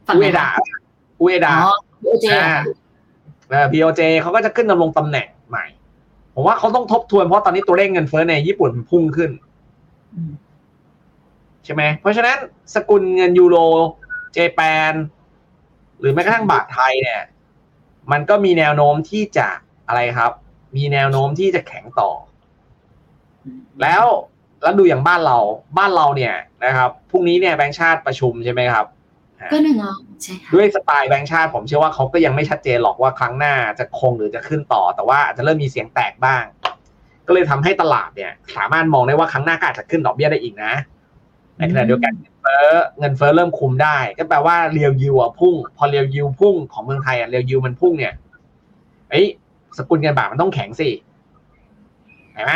[0.08, 0.80] ฝั่งอุไหนเอดาคะ
[1.20, 1.54] อุเอดา
[2.06, 2.60] อ๋อโอเจอ่า
[3.50, 5.66] เอ่อ BOJ เขาก็จะขึ้นดำรงตำแหน่งใหม่
[6.34, 9.32] ผมว่าเขาต้องทบทวนเพราะตอนนี้ตัวเลขเงินเฟ้อในญี่ปุ่นมันพุ่งขึ้น
[10.16, 10.32] อืม
[11.66, 12.38] ใช่ไหม เพราะฉะนั้น
[12.76, 13.58] สกุลเงินยูโร
[14.34, 14.94] เจแปน
[16.00, 17.22] หรือแม้กระทั่งบาทไทยเนี่ย
[18.12, 19.48] มันก็มีแนวโน้มที่จะ
[19.88, 20.32] อะไรครับ
[20.76, 22.10] มีแนวโน้มที่จะแข็งต่อ
[23.82, 24.06] แล้ว
[24.62, 25.38] แล้วดูอย่างบ้านเรา
[25.78, 28.86] บ้านเราเนี่ยนะครับพรุ่งนี้เนี่ยแบงค์ชาติประชุมใช่ไหมครับ
[29.52, 36.44] ก็หนึ่งอ๋อใช่ค่ะด้วยสไตล์แบงค์ชาติ ผมเชื่อว่าเขาก็ยังไม่ชัดเจนหรอกว่าครั้งหน้าจะคงหรือจะขึ้นต่อ แต่ว่าอาจจะเริ่มมีเสียงแตกบ้าง
[37.28, 40.74] ก็เลยทำให้ตลาดเนี่ย สามารถมองได้ว่าครั้งหน้าก็อาจจะขึ้นดอกเบี้ยได้อีกนะ
[41.58, 42.68] ในขณะเดียวกันเงินเฟ้อ
[43.00, 48.14] เงินเฟ้อเริ่มคุมได้ ก็แปลว่าเรียวยูอะพุ่ง พอเรียวยูพุ่งของเมืองไทยอะเรียวยูมันพุ่งเนี่ย
[49.10, 49.26] เอ้ย
[49.78, 50.90] สกุลเงินบาทมันต้องแข็งสิ
[52.34, 52.54] เห็นไหม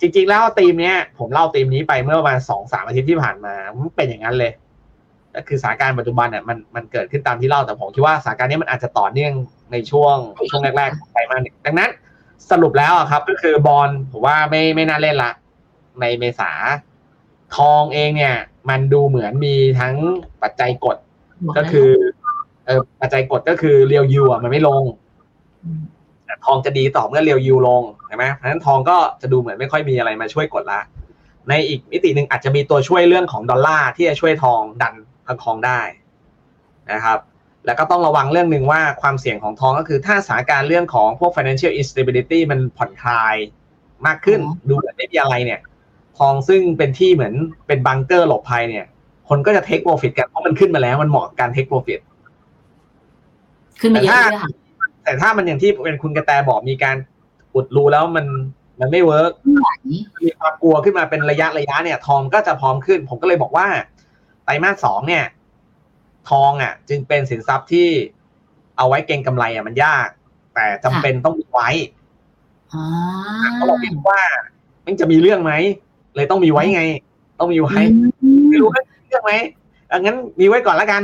[0.00, 4.52] จริงๆแล้วธีมเนี้ยผมเล่าธีมนี้ไปเมื่อประมาณสองสามอาทิตย์ที่ผ่านมามันเป็นอย่างนั้นเลย
[5.36, 9.32] ก็คือสถานการณ์ปัจจุบันเนี่ยมันมันเกิดขึ้นตามที่เล่าแต่ผมคิดว่าสถานการณ์นี้มันอาจจะต่อเนื่อง
[9.72, 10.16] ในช่วง
[10.50, 11.90] ช่วงแรกๆของไตรมาสหนึ่งดังนั้น
[12.50, 15.32] สรุปแล้วอะครับ ก็คือบอลผมว่าไม่ไม่น่าเล่นละ
[16.00, 16.50] ในเมษา
[17.56, 18.36] ทองเองเนี่ย
[18.68, 19.94] มันดูเหมือนมีทั้ง
[20.42, 20.96] ปัจจัยกด
[21.56, 21.90] ก็คือ
[22.66, 24.84] เออปัจจัยกดก็คือเรียวยูอะมันไม่ลง
[25.80, 25.80] ม
[26.24, 30.80] แต่ทองจะดีต่อเมื่อเรียวยูลงใช่ไหมเพราะฉะนั้นทองก็จะดูเหมือนไม่ค่อยมีอะไรมาช่วยกดละ
[31.48, 34.94] ในอีกมิติหนึ่งอาจจะมีตัวช่วยเรื่องของดอลลาร์ที่จะช่วยทองดัน
[35.42, 35.80] ทองได้
[36.92, 37.18] นะครับ
[37.66, 43.36] แล้วก็ต้องระวังเรื่องหนึ่งว่าความเสี่ยงของทองก็คือถ้าสถานการณ์เรื่องของพวก financial instability มันผ่อนคลาย
[44.06, 45.60] มากขึ้นดูเหมือนไม่มีอะไรเนี่ย
[46.18, 47.34] ทองซึ่งเป็นที่เหมือน
[47.66, 48.86] เป็นบังเกอร์หลบภัยเนี่ย
[49.28, 52.00] คนก็จะ take profit กันเพราะมันขึ้นมาแล้วมันเหมาะกับการ take profit
[53.80, 54.50] ขึ้นมาเยอะเลยค่ะ
[55.04, 56.96] แต่ถ้ามันอย่างที่เป็นคุณกระแตบอกมีการ
[57.54, 58.26] อุดรูแล้วมัน
[58.80, 59.68] มันไม่ work ไหว
[60.24, 63.66] มีความกลัวขึ้นมาเป็นระยะระยะเนี่ย ทองก็จะพร้อมขึ้น ผมก็เลยบอกว่า
[64.44, 65.24] ไตรมาสสองเนี่ย
[66.30, 67.88] ทองอะ จึงเป็นสินทรัพย์ที่
[68.76, 70.08] เอาไว้เก็งกำไรอะมันยาก
[70.54, 71.68] แต่จำเป็นต้องมีไว้
[72.72, 72.84] อ่า
[73.54, 74.20] เพราะเราคิดว่า
[74.86, 75.52] มันจะมีเรื่องไหม
[76.16, 76.82] เลยต้องมีไว้ไง
[77.38, 77.78] ต้องมีไว้
[78.50, 79.32] ไม่รู้ว่ามีเรื่องไหม
[79.90, 81.02] อะงั้นมีไว้ก่อนแล้วกัน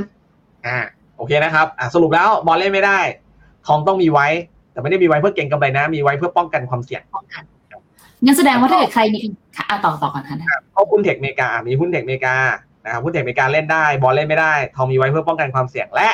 [0.67, 0.79] อ่า
[1.17, 2.99] โอเคนะครับ อ่าสรุปแล้วบอลเล่นไม่ได้
[3.67, 4.29] ทองต้องมีไว้
[4.73, 7.43] แต่ไม่ได้มีไว้เพื่อเก็งกำไรนะ มีไว้เพื่อป้องกันความเสี่ยงป้องกัน
[8.25, 9.21] งั้นแสดงว่าถ้าเกิดใครมี
[9.57, 12.37] ค่ะอะต่อต่อก่อนค่ะเพราะหุ้นเทคอเมริกา มีหุ้นเทคอเมริกา
[12.85, 16.09] นะครับหุ้นเทคอเมริการเล่นได้ บอลเล่นไม่ได้ทองมีไว้เพื่อป้องกันความเสี่ยงและ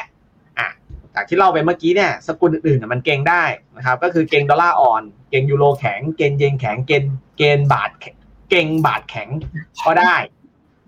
[0.58, 0.68] อะ
[1.14, 3.44] จากที่เล่าไปเมื่อกี้เนี่ยสกุลอื่นๆน่ะมันเก่งได้
[3.76, 7.04] นะครับก็คือเก่งดอลลาร์อ่อน เก่งยูโรแข็ง เก่งเยนแข็ง เก่ง
[7.38, 7.90] เกณฑ์บาท
[8.50, 9.28] เก่งบาทแข็ง
[9.86, 10.14] ก็ได้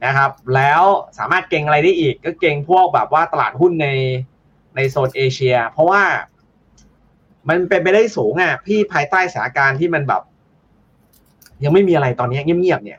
[0.05, 0.83] นะครับ แล้ว
[1.19, 3.89] สามารถเก่งอะไรได้อีก ก็เก่งพวกแบบว่าตลาดหุ้นใน
[4.77, 6.03] ในโซนเอเชีย เพราะว่า
[7.49, 10.23] มันเป็นไปได้สูงอะพี่ภายใต้สถานการณ์ที่มันแบบ
[11.65, 12.99] ยังไม่มีอะไรตอนนี้เงียบๆเนี่ย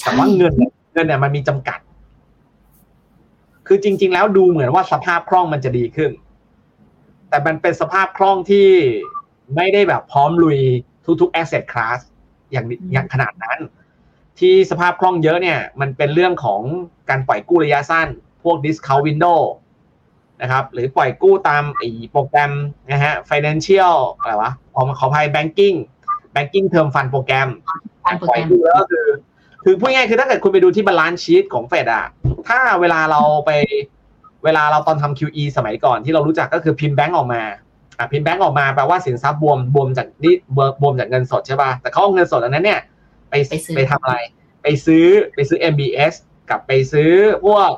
[0.00, 1.78] แต่ว่าเงินเนี่ยเงินเนี่ยมันมีจำกัด
[3.72, 6.10] คือจริง ๆ แล้วดูเหมือนว่าสภาพคล่องมันจะดีขึ้น
[7.28, 8.68] แต่มันเป็นสภาพคล่องที่
[9.56, 10.58] ไม่ได้แบบพร้อมลุย
[11.20, 11.98] ทุกๆ asset class
[12.52, 13.58] อย่างอย่างขนาดนั้น
[14.38, 16.60] ที่สภาพคล่องเยอะเนี่ย มันเป็นเรื่องของ
[17.08, 18.08] การปล่อยกู้ระยะสั้น
[18.42, 19.40] พวก discount window
[20.42, 22.52] นะครับ หรือปล่อยกู้ตามไอ้โปรแกรม
[22.92, 25.76] นะฮะ financial อะไรวะขอขออภัย banking
[26.34, 27.48] banking term fund โปรแกรม
[28.04, 29.06] การโปรปล่แกอยรมกู้แล้วก็คือ
[29.64, 32.06] คือพูดง่ายๆคือถ้าเกิดคุณไปดูที่ balance sheet ของเฟดอะ
[32.48, 33.50] ถ้าเวลาเราไป
[34.44, 37.42] เวลาเราตอนทำ QE สมัยก่อนที่เรารู้จักก็คือพิมพ์แบงก์ออกมา
[37.98, 40.34] อะพิมพ์แบงก์ออกมาแปลว่าสินทรัพย์บวมบวมจากนี่
[40.80, 42.80] บวมจากเงินสดใช่ป่ะแต่เขาเอาเงินสดอันนั้นเนี่ย
[43.30, 43.34] ไป
[43.76, 44.16] ไปทำอะไร
[44.62, 46.12] ไปซื้อไปซื้อ MBS
[46.50, 47.10] กับไปซื้อ
[47.44, 47.70] พวก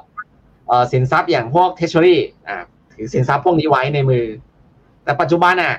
[0.67, 2.17] เอ่อสินทรัพย์อย่างพวก Treasury
[2.49, 2.57] อะ
[2.93, 4.25] ถือสินทรัพย์พวกนี้ไว้ในมือ
[5.05, 5.75] แต่ปัจจุบันอะ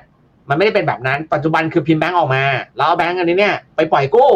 [0.49, 2.43] มันไม่ได้เป็นแบบนั้น ปัจจุบันคือพิมพ์แบงก์ออกมา
[2.77, 4.31] แล้วเอาแบงก์อันนี้เนี่ยไปปล่อยกู้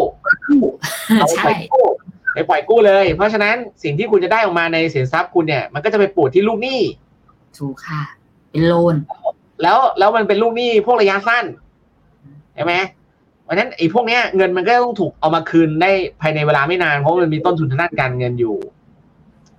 [1.20, 1.88] เอาไปใช่ปล่อยกู้
[2.34, 6.80] ไปปล่อยกู้เลย เพราะฉะนั้นสิ่งที่คุณจะได้ออกมาในสินทรัพย์คุณเนี่ย มันก็จะไปปูดที่ลูกหนี้
[7.58, 8.02] ถูกค่ะ
[8.52, 8.96] เป็นโลน
[9.62, 11.46] แล้วแล้วมันเป็นลูกหนี้พวกระยะสั้น
[12.56, 12.74] ใช่ไหม
[13.44, 15.92] เพราะฉะนั้นไอ้พวกเนี้ยเงินมันก็ต้องถูกเอามาคืนได้
[16.22, 18.56] ภายในเวลาไม่นานเพราะมันมีต้นทุนทางด้านการเงินอยู่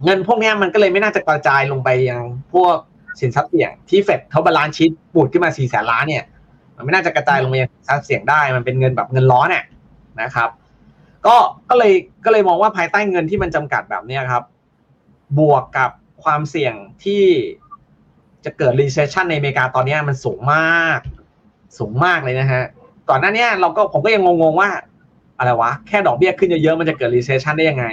[0.05, 2.23] เงินพวกเนี้ยมันก็เลยไม่น่าจะกระจายลงไปยัง
[2.55, 2.77] พวก
[3.21, 6.25] สินทรัพย์เสี่ยงที่เฟดเขา balance sheet ปูดขึ้นมาสี่แสนล้านเนี่ย
[6.79, 9.65] มันไม่น่าจะกระจายลงไปยังสินทรัพย์เสี่ยงได้ มันเป็นเงินแบบเงินร้อนน่ะ
[10.23, 10.49] นะครับ
[11.27, 11.37] ก็
[11.71, 11.93] ก็เลย
[12.25, 14.43] ก็เลยมองว่าภายใต้เงินที่มันจำกัดแบบเนี้ยครับ
[15.39, 15.91] บวกกับ
[16.23, 17.25] ความเสี่ยงที่
[18.45, 21.01] จะเกิด recession ในอเมริกาตอนเนี้ยมันสูงมาก
[21.79, 22.65] สูงมากเลยนะฮะ
[23.09, 24.71] ก่อนหน้าเนี้ยเราก็ผมก็ยังงงๆว่า
[25.39, 27.87] อะไรวะ แค่ดอกเบี้ยขึ้นเยอะๆมันจะเกิด recession ได้ยังไง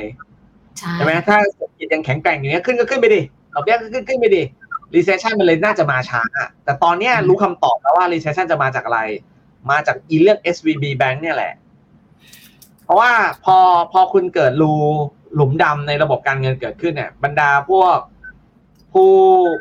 [0.77, 3.21] ใช่ใช่ไหมถ้าเศรษฐกิจยังแข็งแกร่งอย่างเงี้ยขึ้นก็ขึ้นไปดิ
[3.53, 4.43] ดอกเบี้ยก็ขึ้นขึ้นไปดิ
[4.95, 6.23] recession มันเลยน่าจะมาช้า
[6.63, 9.01] แต่ตอนเนี้ยรู้คำตอบแล้วว่า recession จะมาจากอะไร
[9.71, 11.53] มาจากอีเรื่อง SVB Bank เนี่ยแหละ
[12.83, 13.11] เพราะว่า
[13.45, 13.57] พอ
[13.93, 14.73] พอคุณเกิดรู
[15.35, 17.97] หลุมดำในระบบการเงินเกิดขึ้นเนี่ย บรรดาพวก
[18.93, 19.11] ผู้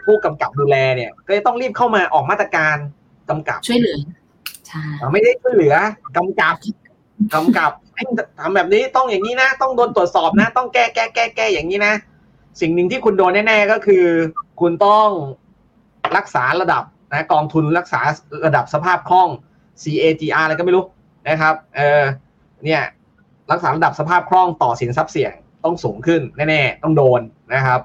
[0.04, 2.76] ผู้กำกับดูแลเนี่ย ก็จะต้องรีบเข้ามาออกมาตรการ
[3.30, 3.98] กำกับช่วยเหลือ
[4.66, 5.74] ใช่ไม่ได้ช่วยเหลือ
[6.16, 6.54] กำกับ
[7.34, 8.04] กำกับให้
[8.40, 11.94] ทำแบบนี้ต้องอย่างนี้นะ ต้องโดนตรวจสอบนะ ต้องแก้แก้แก้แก้อย่างนี้นะ
[12.60, 14.04] สิ่งหนึ่งที่คุณโดนแน่ๆก็คือ
[14.60, 15.08] คุณต้อง
[16.16, 18.00] รักษาระดับนะกองทุนรักษา
[18.46, 19.28] ระดับสภาพคล่อง
[19.82, 20.84] CAGR อะไรก็ไม่รู้
[21.28, 22.02] นะครับเออ
[22.64, 22.82] เนี่ย
[23.52, 25.32] รักษาระดับสภาพคล่องต่อสินทรัพย์เสี่ยง
[25.64, 27.20] ต้องสูงขึ้นแน่ๆต้องโดน
[27.54, 27.80] นะครับ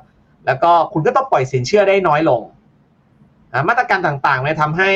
[0.46, 2.42] แล้วก็คุณก็ต้องปล่อยสินเชื่อได้น้อยลง
[3.54, 4.92] อ่ามาตรการต่างๆเนี่ยทำให้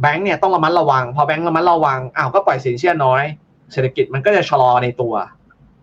[0.00, 3.22] แบงก์เนี่ยต้องระมัดระวัง พอแบงก์ระมัดระวังอ้าวก็ปล่อยสินเชื่อน้อย
[3.72, 5.14] เศรษฐกิจมันก็จะชะลอในตัว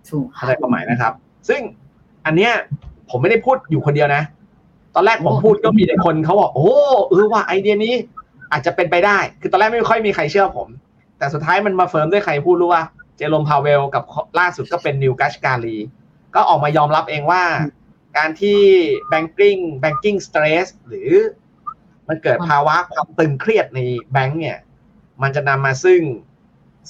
[0.09, 1.13] ถูกเข้าใจความหมายนะครับ
[1.49, 1.61] ซึ่ง
[2.25, 2.51] อันเนี้ย
[3.09, 4.21] ผมไม่ได้พูดอยู่คนเดียวนะ
[4.95, 6.69] ตอนแรกผมพูดก็มีแต่คนเขาบอกโอ้
[7.09, 7.93] เออว่าไอเดียนี้
[8.51, 10.67] อาจจะเป็นไปได้ คือตอนแรกไม่ค่อยมีใครเชื่อผม
[11.17, 12.83] แต่สุดท้ายมันมา firm ด้วยใครพูดรู้ว่า
[13.15, 14.03] เจโรมพาวเวลกับ
[14.39, 15.77] ล่าสุดก็เป็น Neel Kashkari
[16.35, 17.43] ก็ออกมายอมรับเองว่า
[18.17, 18.59] การที่
[19.11, 21.11] banking banking stress หรือ
[22.07, 23.79] มันเกิดภาวะความตึงเครียดใน
[24.11, 24.57] แบงก์เนี่ย
[25.21, 26.01] มันจะนำมาซึ่ง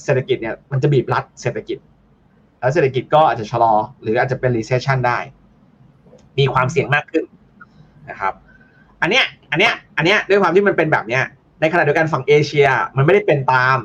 [0.04, 1.78] เศรษฐกิจเนี่ยมันจะบีบรัดเศรษฐกิจ
[2.60, 5.20] แล้วเศรษฐกิจก็อาจจะชะลอ หรืออาจจะเป็น recession ได้
[6.40, 7.26] มีความเสี่ยงมากขึ้น
[8.10, 8.34] นะครับ
[9.02, 11.24] อันเนี้ย อันเนี้ย อันเนี้ยด้วยความที่มันเป็นแบบเนี้ย
[11.62, 13.78] ในขณะเดียวกันฝั่งเอเชียมันไม่ได้เป็นตาม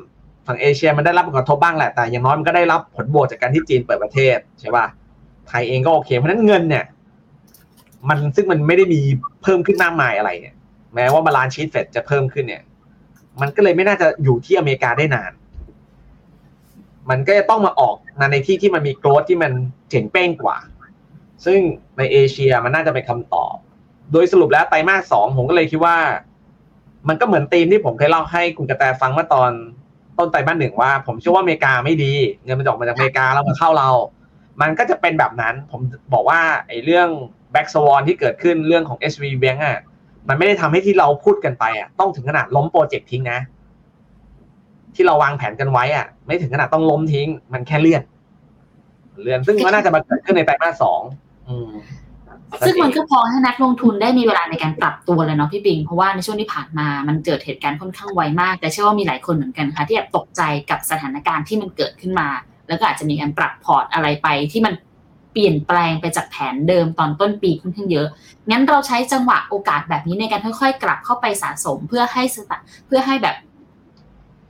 [0.46, 4.86] ฝั่งเอเชียมันได้รับผลกระทบบ้างแหละ แต่อย่างน้อยมันก็ได้รับผลบวกจากการที่จีนเปิดประเทศใช่ป่ะ
[5.48, 6.84] ไทยเองก็โอเค เพราะฉะนั้นเงินเนี่ย
[8.08, 9.00] มันซึ่งมันไม่ได้มี
[9.42, 10.56] เพิ่มขึ้นมากมายอะไรเนี่ย
[10.94, 12.62] แม้ว่า balance sheet เฟดจะเพิ่มขึ้นเนี่ย
[13.40, 15.32] มันก็เลยไม่น่าจะอยู่ที่อเมริกาได้นาน
[17.10, 17.96] มันก็จะต้องมาออก
[18.32, 19.52] ในที่ที่มันมี growth ที่มัน
[19.90, 20.56] เจ๋งเป้งกว่า
[21.44, 21.60] ซึ่ง
[21.98, 23.56] ในเอเชียมันน่าจะเป็นคำตอบ
[24.12, 25.96] โดยสรุปแล้วไตรมาสสองผมก็เลยคิดว่า
[27.08, 29.50] มันก็เหมือนธีมที่ผมเคยเล่าให้คุณกระแตฟังเมื่อตอน
[30.18, 32.12] ต้นไตรมาสหนึ่งว่า ผมเชื่อว่าอเมริกาไม่ดี
[32.44, 33.90] เงินมันจะออกมาจากอเมริกาแล้วมาเข้าเรา
[34.60, 35.80] มันก็จะเป็นแบบนั้น ผม
[36.12, 37.08] บอกว่าไอ้เรื่อง
[37.52, 39.78] black swan ที่เกิดขึ้นเรื่องของ SV Bank อะ
[40.28, 43.40] มันไม่ได้ทำให้ที่เราพูดกันไปอะต้องถึงขนาดล้มโปรเจกต์ทิ้งนะ
[44.94, 48.02] ที่เราวางแผนกันไว้อะ ไม่ถึงขนาดต้องล้มทิ้ง มันแค่เลื่อน
[49.22, 51.00] เลื่อนซึ่งมันน่าจะมาเกิดขึ้นในไตรมาสสอง
[51.48, 51.70] อืม
[52.66, 62.28] ซึ่งมันก็พอให้นักลงทุนได้มีเวลาในการปรับตัวเลยเนาะพี่ปิง เพราะว่าในช่วงที่ผ่านมามันเกิดเหตุการณ์ค่อนข้างไวมาก แต่เชื่อว่ามีหลายคนเหมือนกันค่ะ ที่แบบตกใจกับสถานการณ์ที่มันเกิดขึ้นมา
[62.68, 64.74] แล้วก็อาจจะมีการปรับพอร์ตอะไรไปที่มัน
[65.32, 68.06] เปลี่ยนแปลงไปจากแผนเดิมตอนต้นปีค่อนข้างเยอะ
[68.50, 73.36] งั้นเราใช้จังหวะโอกาสแบบนี้ในการค่อยๆ กลับเข้าไปสะสมเพื่อให้สถาเพื่อให้แบบ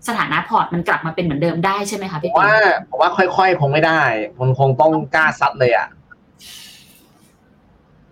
[0.08, 2.56] สถานะพอร์ตมันกลับมาเป็นเหมือนเดิมได้ใช่ไหมคะผพี่มปิงว่า
[2.88, 4.00] ผมว่าค่อยๆ คงไม่ได้
[4.40, 5.88] มันคงต้องกล้าซัดเลยอะ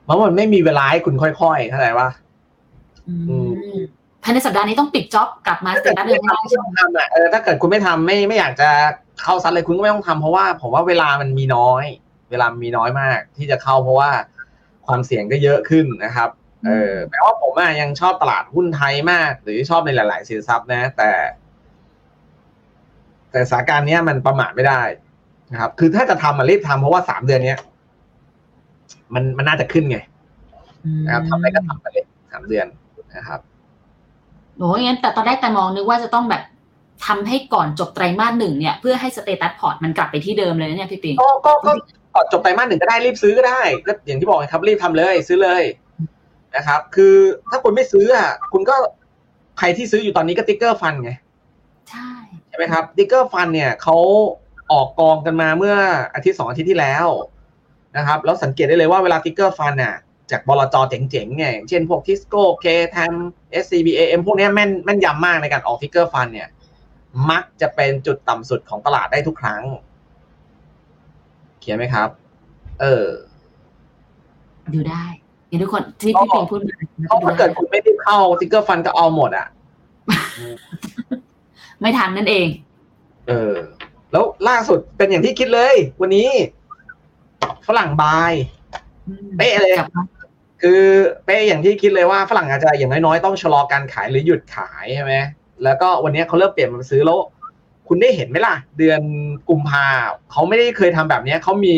[0.08, 2.08] เพราะมันไม่มีเวลาให้คุณค่อยๆเข้าใจปะ
[3.08, 3.14] อื
[3.48, 8.68] ภายในสัปดาห์นี้ต้องปิด job กลับมา status เดิมให้ได้ใช่ไหมทำอะเออถ้าเกิดคุณไม่ทำไม่ไม่อยากจะ
[9.22, 11.84] เข้าซัดเลยคุณก็ไม่ต้องทำเพราะว่าผมว่าเวลามันมีน้อย
[12.30, 14.10] เวลามีน้อยมาก ที่จะเข้าเพราะว่า
[14.86, 16.30] ความเสี่ยงก็เยอะขึ้นนะครับ
[16.66, 21.10] เออแม้ว่าผมอะยังชอบตลาดหุ้นไทยมาก หรือชอบในหลาย ๆ สินทรัพย์นะ แต่
[23.30, 24.82] แต่สถานการณ์เนี้ยมันประมาทไม่ได้
[25.52, 27.58] นะครับ คือถ้าจะทำมารีบทำเพราะว่าสามเดือนเนี้ย
[29.14, 29.98] มันมันน่าจะขึ้นไง
[31.07, 32.66] นะครับทำอะไรก็ทำไปเลยสามเดือน
[33.16, 33.40] นะครับ
[34.59, 36.42] โอ้ยงั้นแต่ตอนแรกแตมองนึกว่าจะต้องแบบ
[37.07, 41.72] ทำให้ก่อนจบไตรมาสหนึ่งเนี่ย เพื่อให้ status พอร์ตมันกลับไปที่เดิมเลยนะเนี่ยพี่ปิงก็ก็ก็
[42.14, 45.62] ก่อนจบไตรมาสหนึ่งก็ได้รีบซื้อก็ได้ก็อย่างที่บอกไงครับรีบทำเลยซื้อเลย
[46.57, 47.14] นะครับ คือ
[47.51, 48.74] ถ้าคุณไม่ซื้ออะคุณก็
[49.59, 51.12] ใครที่ซื้ออยู่ตอนนี้ก็ trigger fund ไง
[51.90, 52.11] ใช่
[52.48, 53.96] ใช่ไหมครับ trigger fund เนี่ยเขา
[54.72, 55.77] ออกกองกันมาเมื่อ
[56.14, 57.07] อาทิตย์สองอาทิตย์ที่แล้ว
[57.98, 59.96] นะครับแล้วสังเกตได้เลยว่าเวลา trigger fund อะ
[60.30, 63.12] จากบลจเจ๋งๆไงอย่างเช่นพวกทิสโก้เคแทม
[63.62, 66.48] SCBAM พวกเนี้ยแม่นแม่นยำมากในการออก trigger fund เนี่ย
[67.30, 69.62] มักจะเป็นจุดต่ำสุดของตลาดได้ทุกครั้ง
[71.61, 72.08] เขียนไหมครับ
[72.80, 73.06] เออ
[74.74, 75.04] ดูได้
[75.48, 76.76] เห็นทุกคนที่พี่ปิงพูดมา
[77.08, 79.46] เพราะถ้าเกิดคุณไม่ได้เข้า trigger fund ก็เอาหมดอะ
[81.80, 82.48] ไม่ทันนั่นเอง
[83.28, 83.54] เออ
[84.12, 86.28] แล้วล่าสุดเป็นอย่างที่คิดเลย วันนี้
[87.68, 88.33] ฝรั่งบาย
[89.37, 90.04] เป๊ะเลยกลับมา
[90.62, 90.83] คือ
[91.24, 95.14] เป๊ะอย่างที่คิดเลยว่าฝรั่งอาจจะอย่างน้อยๆต้องชะลอการขายหรือหยุดขายใช่ไหม
[95.64, 97.18] แล้วก็วันนี้เขาเริ่มเปลี่ยนมาซื้อแล้ว
[97.88, 99.00] คุณได้เห็นไหมล่ะ เดือน
[99.48, 99.87] กุมภา
[100.31, 101.76] เขาไม่ได้เคยทำแบบนี้เขามี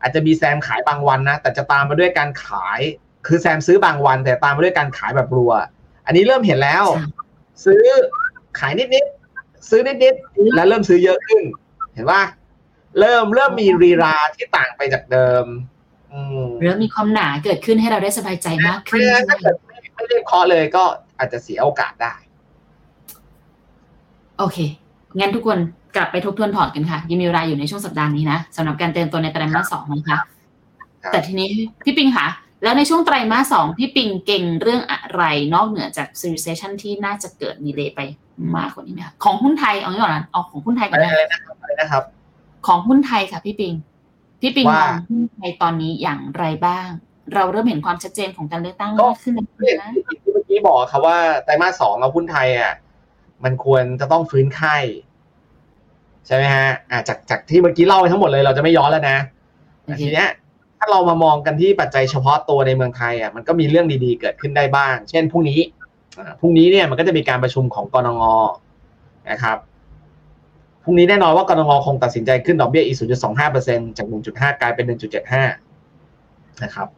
[0.00, 2.80] อาจจะมีแซมขายบางวันนะแต่จะตามมาด้วยการขาย
[3.26, 5.52] คือแซมซื้อบางวัน แต่ตามมาด้วยการขายแบบรัว
[6.06, 6.84] อันนี้เริ่มเห็นแล้ว
[7.64, 7.82] ซื้อ
[8.58, 11.42] ขายนิดๆซื้อนิดๆแล้วเริ่มซื้อเยอะขึ้น
[11.94, 12.20] เห็นว่า
[12.98, 15.44] เริ่มเริ่มมีรีราที่ต่างไปจากเดิม
[16.12, 20.84] อืมเริ่มมีความหนาเกิดขึ้นให้เราได้สบายใจมากขึ้นไม่ใช่งั้นไหมถ้าเกิดไม่ไม่ได้เคาะเลยก็
[21.18, 22.14] อาจจะเสียโอกาสได้
[24.38, 24.58] โอเค
[25.18, 25.58] งั้นทุกคน
[25.96, 30.18] กลับไปทบทวนพอร์ตกันค่ะ ยังมีเวลาอยู่ในช่วงสัปดาห์นี้นะสำหรับการเตรียมตัวในไตรมาสสองนะคะ
[31.02, 31.50] ครับแต่ทีนี้
[31.84, 32.26] พี่ปิงค่ะ
[32.62, 35.22] แล้วในช่วงไตรมาสสองพี่ปิงเก่งเรื่องอะไร
[35.54, 38.00] นอกเหนือจาก recession ที่น่าจะเกิดดีเลย์ไป
[38.56, 42.02] มากกว่านี้ไหมคะของหุ้นไทยเอางี้ก่อนนะเอาของหุ้นไทยก่อะอนไรนะอะไรนะครับ
[42.62, 43.74] อะไรนะครับของหุ้นไทยค่ะพี่ปิง
[44.40, 46.88] พี่ปิงมว่าองหุ้นไทยตอนนี้อย่างไรบ้าง
[47.34, 49.90] เราเริ่มเห็นความชัดเจนของการเลือกตั้งก็มากขึ้นแล้วอย่างนะ
[50.22, 52.72] ที่เมื่อกี้บอกครับว่าไตรมาสสองเอาหุ้นไทยอะ
[53.44, 54.78] มันควรจะต้องฟื้นไข่
[56.26, 59.18] ใช่ไหมฮะอ่าจากจากที่เมื่อกี้เล่าไปทั้งหมดเลยเราจะไม่ย้อนแล้วนะ
[59.84, 60.28] แต่ทีเนี้ย
[60.78, 65.60] ถ้าเรามามองกันที่ปัจจัยเฉพาะตัวในเมืองไทยอะมันก็มีเรื่องดีๆเกิดขึ้นได้บ้าง เช่นพรุ่งนี้
[66.18, 68.24] อ่าพรุ่งนี้เนี่ยมันก็จะมีการประชุมของกรงง
[69.30, 69.69] นะครับพ
[70.90, 72.96] รุ่งนี้แน่นอนว่ากรงงคงตัดสินใจขึ้นดอกเบี้ยอีก
[73.42, 74.84] 0.25%จาก 1.5 กลายเป็น
[75.54, 76.88] 1.75 นะครับ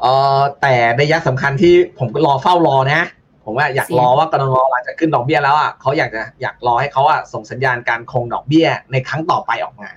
[0.00, 3.02] เอ่อแต่ในยะสำคัญที่ผมก็รอเฝ้ารอนะ
[3.44, 9.88] ผมว่าอยากรอว่ากรงงหลังจากขึ้นดอกเบี้ยแล้วอะเขาอยากจะอยากรอให้เขาอะส่งสัญญาณการคงดอกเบี้ยในครั้งต่อไปออกมา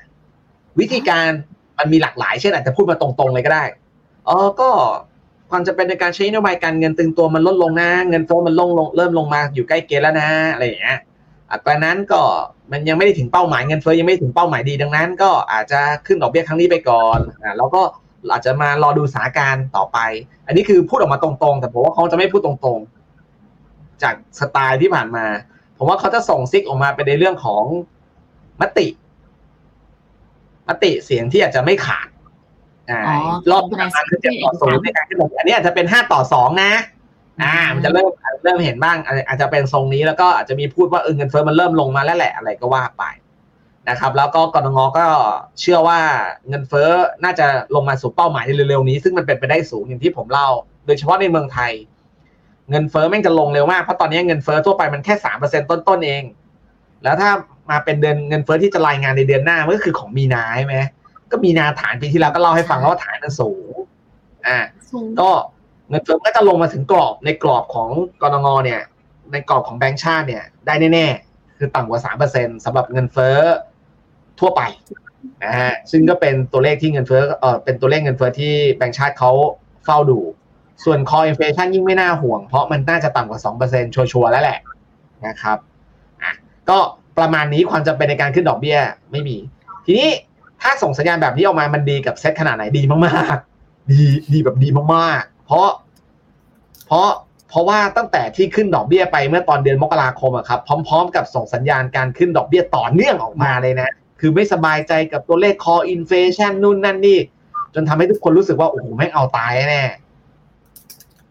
[0.79, 1.29] วิธีการ
[1.77, 3.63] มันมีหลากหลายเช่นอาจจะพูดมาตรงๆเลยก็ได้
[4.25, 4.69] เออก็
[5.49, 10.99] ความจะเป็นในการใช้นโยบายการเงินตึงตัวมันลดลงนะ เงินเฟ้อมันลงลงเริ่มลงมาอยู่ใกล้เกณฑ์แล้วนะอะไรอย่างเงี้ย
[11.51, 12.21] อัตรานั้นก็
[12.71, 17.81] มันยังไม่ได้ถึงเป้าหมายเงินเฟ้อยังไม่ถึงเป้าหมายดีดังนั้น ก็อาจจะขึ้นดอกเบี้ยครั้งนี้ไปก่อนอ่าแล้วก็
[18.31, 19.99] อาจจะมารอดูสถานการณ์ต่อไป
[20.47, 25.25] อันนี้คือพูดออกมาตรงๆ แต่ผมว่าเขาจะไม่พูดตรงๆ จากสไตล์ที่ผ่านมา
[25.77, 27.63] ผมว่าเขาจะส่งซิกออกมาเป็นในเรื่องของ
[28.61, 28.87] มติ
[30.67, 32.07] มติเสียงที่อาจจะไม่ขาด
[32.89, 33.17] อ่าอ๋อ
[33.51, 36.71] รอบประมาณคือเจ็ดต่อศูนย์ในการขึ้นดอกเบี้ยอันนี้อาจจะเป็นห้าต่อสองนะ
[37.41, 38.09] อ่า มันจะเริ่ม
[38.43, 43.03] เริ่มเห็นบ้างอาจอาจจะเป็นทรงนี้แล้วก็อาจจะมีพูดว่าเออเงินเฟ้อมันเริ่มลงมาแล้วแหละอะไรก็ว่าไป
[43.89, 45.05] นะครับ แล้วก็กรงก็
[45.59, 45.99] เชื่อว่า
[46.49, 46.89] เงินเฟ้อ
[47.23, 50.49] น่าจะลงมาสู่เป้าหมายในเร็วๆนี้ ซึ่งมันเป็นไปได้สูงอย่างที่ผมเล่า
[50.85, 51.71] โดยเฉพาะในเมืองไทย
[52.69, 56.23] เงินเฟ้อแม่งจะลงเร็วมากเพราะตอนนี้เงินเฟ้อทั่วไปมันแค่สามเปอร์เซ็นต้นๆเอง
[57.03, 57.29] แล้วถ้า
[57.69, 60.75] มาเป็นเดือนเงินเฟ้อที่จะรายงานในเดือนหน้ามันก็คือของมีนาใช่ไหม
[61.31, 63.73] ก็มีนาฐานปีที่แล้วก็เล่าให้ฟังแล้วว่าฐานมันสูง
[64.47, 64.57] อ่า
[64.91, 65.29] สูงก็
[65.91, 67.89] เงินเฟ้อก็จะลงมาถึงกรอบในกรอบของ
[68.21, 68.81] กรงงเนี่ย
[69.31, 73.37] ในกรอบของแบงก์ชาติเนี่ย ได้แน่ๆ คือต่ำกว่าสามเปอร์เซ็นสำหรับเงินเฟ้อ
[74.39, 74.61] ทั่วไป
[75.45, 79.31] นะฮะซึ่งก็เป็นตัวเลขที่เงินเฟ้อเออเป็นตัวเลขเงินเฟ้อที่แบงก์ชาติเขา
[79.85, 80.19] เฝ้าดู
[80.83, 84.59] ส่วน core inflation ยิ่งไม่น่าห่วง เพราะมันน่าจะต่ำกว่าสองเปอร์เซ็นชัวร์แล้วแหละ
[85.27, 85.57] นะครับ
[86.21, 86.33] อะ
[86.69, 86.77] ก็
[87.17, 88.77] ประมาณนี้ความจำเป็นในการขึ้นดอกเบี้ย
[89.11, 89.37] ไม่มี
[89.85, 90.09] ทีนี้
[90.61, 94.01] ถ้าส่งสัญญาณแบบนี้ออกมามันดีกับเซ็ตขนาดไหนดีมากๆ ดี
[94.33, 95.71] ดีแบบดีมาก เพราะ
[96.87, 97.09] เพราะ
[97.49, 103.89] เพราะว่าตั้งแต่ที่ขึ้นดอกเบี้ยไปเมื่อตอนเดือนมกราคมอะครับ พร้อม ๆ กับส่งสัญญาณการขึ้นดอกเบี้ยต่อเนื่องออกมาเลยนะ
[104.19, 107.19] คือไม่สบายใจกับตัวเลข core inflation นู่นนั่นนี่
[107.73, 109.83] จนทำให้ทุกคนรู้สึกว่า โอ้โหแม่งเอาตายแน่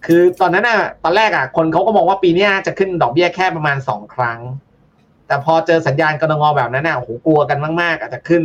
[0.07, 4.39] คือตอนนั้นอะตอนแรกอะคนเขาก็มองว่าปีนี้จะขึ้นดอกเบี้ยแค่ประมาณสองครั้ง
[5.27, 8.43] แต่พอเจอสัญญาณกรงงแบบนั้นอะโอ้โหกลัวกันมากๆ อาจจะขึ้น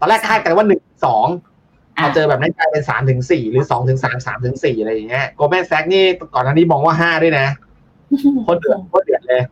[0.00, 1.26] ตอนแรกคาดกันว่าหนึ่งสอง
[1.96, 7.46] พอเจอแบบนั้นกลายเป็นสามถึงสี่หรือสองถึงสามสามถึงสี่อะไรอย่างเงี้ยโกลแมนแซกนี่ก่อนหน้านี้มองว่าห้าด้วยนะ
[8.42, 9.42] โคตรเดือดโคตรเดือดเลย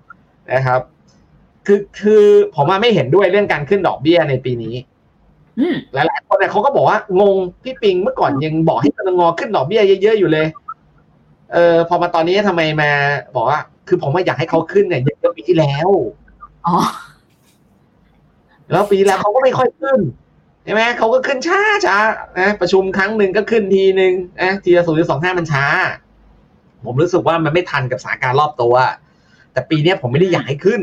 [0.52, 0.80] นะครับ
[1.66, 2.24] คือคือ
[2.54, 4.74] ผมว่าไม่เห็นด้วยเรื่องการขึ้นดอกเบี้ยในปีนี้
[5.58, 10.46] อืมหลายๆคนเนี่ยเขาก็บอกว่างงพี่ปิงเมื่อก่อนยังบอกให้กรงขึ้นดอกเบี้ยเยอะๆอยู่เลย
[11.52, 12.90] เออพอมาตอนนี้ทำไมมา
[13.34, 15.88] บอกว่า คือผมว่าอยากให้เขาขึ้นเนี่ยเยอะๆปีที่แล้ว
[16.66, 16.76] อ๋อ
[18.70, 21.98] แล้วปีที่แล้วเขาก็ไม่ค่อยขึ้นใช่ไหมเขาก็ขึ้นช้าช้า
[22.38, 24.12] นะประชุมครั้งหนึ่งก็ขึ้นทีหนึ่ง
[24.42, 25.64] นะทีละศูนย์จุดสองห้ามันช้า
[26.86, 28.74] ผมรู้สึกว่ามันไม่ทันกับสถานการณ์รอบตัว
[29.52, 30.80] แต่ปีเนี้ยผมไม่ได้อยากให้ขึ้น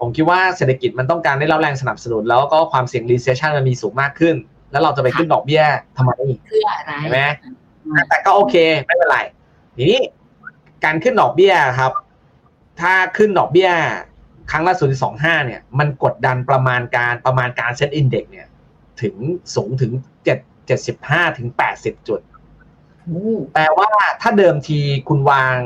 [0.00, 4.34] ผมคิดว่าเศรษฐกิจมันต้องการได้รับแรงสนับสนุน แล้วก็ความเสี่ยง recession มันมีสูงมากขึ้น
[4.72, 5.62] แล้วเราจะไปขึ้นดอกเบี้ย
[5.96, 6.10] ทำไม
[6.46, 7.20] เพื่ออะไรใช่ไหม
[8.08, 8.54] แต่ก็โอเค
[8.86, 9.18] ไม่เป็นไร
[9.76, 10.00] ทีนี้
[10.84, 11.92] การขึ้นดอกเบี้ยครับ
[12.80, 13.70] ถ้าขึ้นดอกเบี้ย
[14.50, 14.74] ครั้งละ
[15.10, 18.46] 0.25เนี่ย มันกดดันประมาณการประมาณการเซ็ตอินเด็กเนี่ย
[19.02, 19.16] ถึง
[19.54, 19.92] สูงถึง
[20.24, 22.20] 7 75ถึง80จุด
[23.04, 23.90] โอ้แปลว่า
[24.22, 24.78] ถ้าเดิมที
[25.08, 25.58] คุณวาง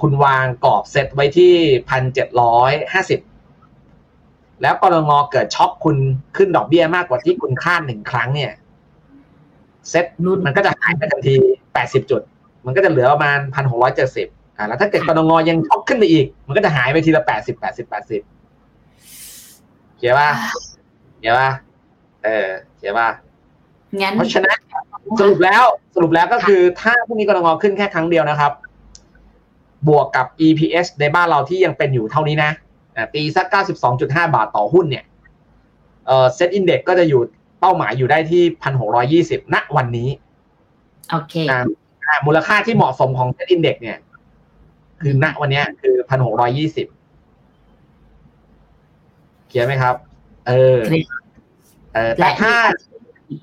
[0.00, 1.52] คุณวางกรอบเซตไว้ที่
[1.88, 3.20] พันเจ็ดร้อยห้าสิบ
[4.62, 5.96] แล้วกรงงเกิดช็อคคุณ
[6.36, 8.52] ขึ้นดอกเบี้ยมากกว่าที่คุณคาดหนึ่งครั้งเนี่ย
[9.90, 11.34] เซตลุ้นมันก็จะหายไปทันที
[11.74, 12.22] แปดสิบจุด
[12.66, 18.22] มันก็จะเหลือประมาณพันหกร้อยเจ็ดสิบอ่าแล้วถ้าเกิดกรงงยังช็อคขึ้นไปอีก มันก็จะหายไปทีละแปดสิบแปดสิบแปดสิบ
[19.96, 20.30] เขียนป่ะ
[21.18, 21.50] เขียนป่ะ
[22.24, 23.08] เออเขียนป่ะ
[24.00, 24.58] งั้นเพราะฉะนั้น
[25.20, 25.64] สรุปแล้ว
[25.94, 27.48] สรุปแล้วก็คือถ้าพรุ่งนี้กนง.
[27.62, 28.52] ขึ้นแค่ครั้งเดียวนะครับ
[29.88, 32.50] บวกกับ EPS ในบ้านเราที่ยังเป็นอยู่เท่านี้นะ
[32.96, 33.46] อะตีสัก
[33.92, 35.04] 92.5 บาทต่อหุ้นเนี่ย
[36.06, 37.20] เอ่อ SET Index ก็จะอยู่
[37.60, 40.08] เป้าหมายอยู่ได้ที่ 1,620 ณวันนี้
[41.10, 41.58] โอเคอ่า
[42.06, 43.98] อ่ามูลค่าที่เหมาะสมของ SET Index เนี่ย
[45.02, 45.94] คือณวันเนี้ยคือ
[46.72, 46.88] 1,620
[49.48, 49.94] เขียนไหมครับ
[50.48, 51.27] เออเคลียร์เออ
[52.18, 52.54] แต่ถ้า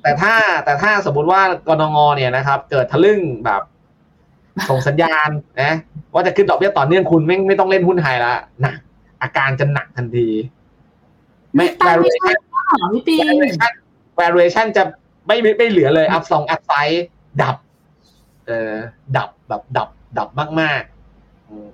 [0.02, 0.34] แต่ถ้า
[0.66, 3.62] แต่ถ้าสมมุติว่ากรงงเนี่ยนะครับ เกิดทะลึ่งแบบ
[4.70, 5.30] ส่งสัญญาณ
[5.62, 5.74] นะ
[6.14, 8.78] ว่าจะขึ้นดอกเบี้ยต่อเนื่องคุณไม่ไม่ต้องเล่นหุ้นไทยละหนัก
[9.22, 10.28] อาการจะหนักทันที
[11.56, 13.74] ไม่ตั้งไม่ใช่ valuation หรอพี่ปิง valuation
[14.20, 14.84] valuation จะ
[15.28, 17.06] ไม่ไม่ไม่เหลือเลยอัพสองอัพไซด์
[17.42, 17.56] ดับ
[18.48, 18.74] เออ
[19.18, 20.30] ดับแบบดับ ดับ
[20.62, 21.70] มากๆอืม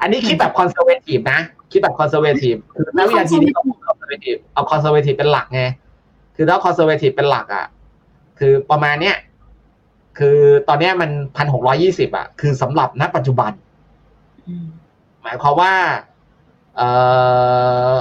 [0.00, 1.40] อันนี้คิดแบบ conservative นะ
[1.72, 3.50] คิดแบบ conservative คือณวินาทีนี้
[4.12, 5.62] เรา conservative เอา conservative เป็นหลักไง
[6.36, 7.66] คือถ้า conservative เป็นหลักอะ
[8.38, 9.16] คือประมาณเนี้ย
[10.18, 10.38] คือ
[10.68, 13.52] ตอนเนี้ยมันพันหกร้อยี่สิบอะ คือสำหรับณปัจจุบัน
[14.48, 14.66] อืม
[15.22, 15.74] หมายความว่า
[16.76, 16.88] เอ่
[17.96, 17.98] อ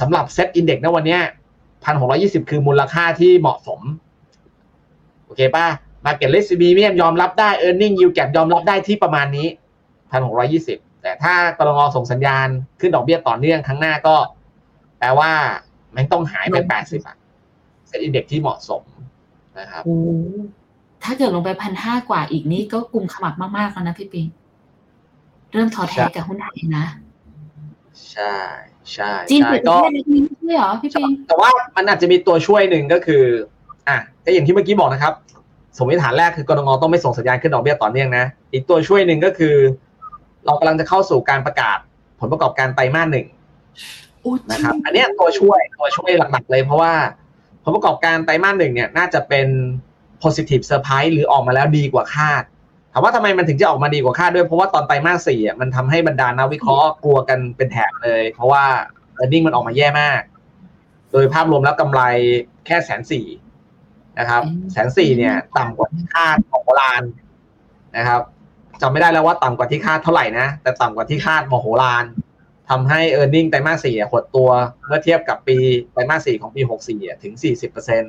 [0.00, 1.22] สำหรับ SET Index ณวันเนี้ย
[1.84, 3.80] พันหกร้อยี่สิบคือมูลค่าที่เหมาะสม
[5.24, 5.66] โอเคป่ะ
[6.04, 9.46] Market Risk Premium ยอมรับได้ Earning Yield Gap ยอมรับได้ที่ประมาณนี้
[10.10, 12.48] พันหกร้อยี่สิบแต่ถ้ากรงส่งสัญญาณ
[12.80, 14.43] ขึ้นดอกเบี้ยต่อเนื่องครั้งหน้าก็แป
[15.08, 15.30] ลว่า
[15.96, 17.16] มันต้องหายไปแปดสิบอะ
[17.88, 18.82] เซ็ตอินเด็กซ์ที่เหมาะสม
[19.58, 19.96] นะครับโอ้
[21.04, 24.26] ถ้าเกิดลงไปพันห้ากว่าอีกนี่ก็กลุ่มขมับมากๆแล้วนะพี่ปิง
[25.52, 26.86] เริ่มท้อแท้ใช่กับหุ้นไทยนะ
[28.10, 28.34] ใช่
[28.92, 33.22] ใช่จีนใช่เปิดปก็ระเทศเล็กนี้ไม่ใช่เหรอพี่ปิง แต่ว่ามันอาจจะมีตัวช่วยหนึ่งก็คือ
[33.88, 35.14] อะก็อย่างที่เมื่อกี้บอกนะครับ
[35.76, 39.54] สมมติฐานแรกคือกรงต้องไม่ส่งสัญญาณขึ้นดอกเบี้ยต่อเนื่องนะ อีกตัวช่วยหนึ่งก็คือ
[40.46, 41.78] เรากำลังจะเข้าสู่การประกาศ
[42.20, 43.26] ผลประกอบการไตรมาสหนึ่ง
[44.13, 44.13] อู้
[44.50, 46.92] นะครับอันเนี้ยตัวช่วยตัวช่วยหลักๆเลยเพราะว่า
[47.62, 49.48] ผลประกอบการไตรมาสหนึ่งเนี่ยน่าจะเป็น
[50.22, 52.42] positive surprise หรือออกมาแล้วดีกว่าคาด
[52.92, 58.64] ถามว่าทำไมมันถึงจะออกมาดีกว่าคาดด้วยเพราะว่าตอนไตรมาสสี่อะมันทำให้บรรดานักวิเคราะห์กลัวกันเป็นแถบเลย เพราะว่า
[59.22, 60.20] e a r n i n g มันออกมาแย่มาก
[61.12, 62.00] โดยภาพรวมแล้วกำไร
[62.66, 63.26] แค่แสนสี่
[64.18, 67.02] นะครับแสนสี่เนี่ย ต่ำกว่าที่คาดของโบราณ
[67.96, 68.20] นะครับ
[68.80, 72.04] จำไม่ได้แล้วว่าต่ำกว่าที่คาดเท่าไหร่นะแต่ต่ำกว่าที่คาดมโหฬาร
[72.70, 74.50] ทำให้ e a r n i n g ไตรมาสสี่หดตัว
[74.88, 75.56] เมื่อเทียบกับปี
[75.92, 78.02] ไตรมาสสี่ของปีหกสี่ถึงสี่สิบเปอร์เซ็น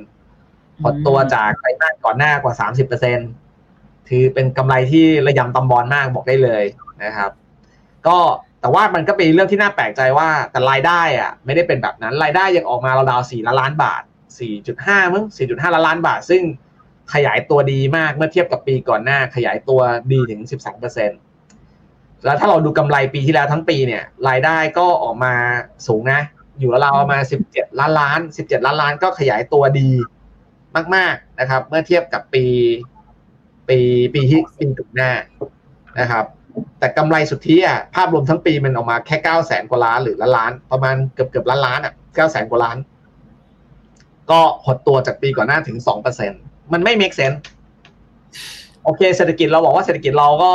[0.84, 3.18] หดตัวจากไตรมาสก่อนหน้ากว่าสามสิบเปอร์เซ็น
[4.08, 6.64] ถือเป็นกำไรที่ระยำตำบอลมากบอกได้เลย
[7.04, 7.30] นะครับ
[8.06, 8.18] ก็
[8.60, 14.02] แต่ว่ามันก็เป็นเรื่องที่น่าแปลกใจว่าแต่รายได้อะไม่ได้เป็นแบบนั้นรายได้ยังออกมาราวๆสี่ล้านล้านบาท
[14.58, 16.42] 4.5มั้ง4.5ล้านล้านบาท ซึ่ง
[17.14, 19.80] ขยายตัวดีมากเมื่อเทียบกับปีก่อนหน้าขยายตัว
[20.12, 21.35] ดีถึง13%
[22.26, 25.34] แล้วถ้าเราดูกำไรปีที่แล้วทั้งปีเนี่ยรายได้ก็ออกมา
[25.86, 26.20] สูงนะ
[26.58, 29.90] อยู่ราวๆประมาณ17 ล้านล้าน 17 ล้านล้านก็ขยายตัวดี
[30.94, 32.44] มาก ๆนะครับ เมื่อเทียบกับปี
[33.68, 33.78] ปี
[34.14, 35.12] ปีที่ปีก่อนหน้า
[36.00, 36.24] นะครับ
[36.78, 42.76] แต่กำไรสุทธิอะภาพรวมทั้งปีมันออกมาแค่เก้าแสนกว่าล้านหรือล้านล้าน ประมาณเกือบเกือบล้านล้านอะเก้าแสนกว่าล้าน
[44.30, 46.32] ก็หดตัวจากปีก่อนหน้าถึงสองเปอร์เซ็น
[46.72, 47.38] มันไม่ make sense
[48.84, 50.52] โอเค เศรษฐกิจเราบอกว่าเศรษฐกิจเราก็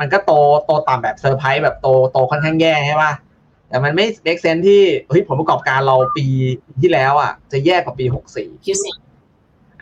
[0.00, 0.32] มันก็โต
[0.66, 3.12] โตต่ำแบบเซอร์ไพรส์แบบโตโตค่อนข้างแย่ใช่ป่ะ
[3.68, 6.26] แต่มันไม่ make sense ที่เฮ้ยผลประกอบการเราปี
[6.80, 8.94] ที่แล้วอะ จะแย่กว่าปีหกสี่ Q สี่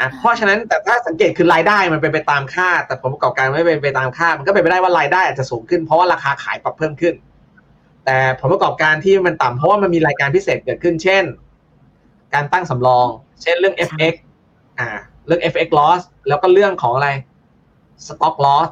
[0.00, 7.14] อะเพราะฉะนั้นแต่ถ้าสังเกตคือรายได้มันเป็นไปตามคาดแต่ผลประกอบการไม่เป็นไปตามคาดมันก็เป็นไปได้ว่ารายได้อาจจะสูงขึ้นเพราะว่าราคาขายปรับเพิ่มขึ้น
[8.04, 11.24] แต่ผลประกอบการที่มันต่ำเพราะว่ามันมีรายการพิเศษเกิดขึ้น เช่น
[12.34, 13.06] การตั้งสำรอง
[13.42, 14.14] เช่นเรื่อง FX
[14.78, 14.88] อ่า
[15.26, 17.08] เรื่อง FX loss แล้วก็เรื่องของอะไร
[18.06, 18.68] stock loss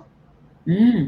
[0.70, 0.98] อืม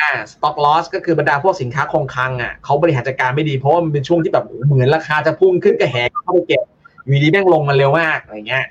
[0.00, 6.62] อ่า stock loss ก็คือบรรดาพวกสินค้าคงคลังอะเขาบริหารจัดการไม่ดีเพราะว่ามันเป็นช่วงที่แบบโอ้โหเหมือนราคาจะพุ่งขึ้นก็แหกเข้าไปเก็บ
[7.06, 8.64] อยู่ดีแม่งลงมาเร็วมากอะไรเงี้ย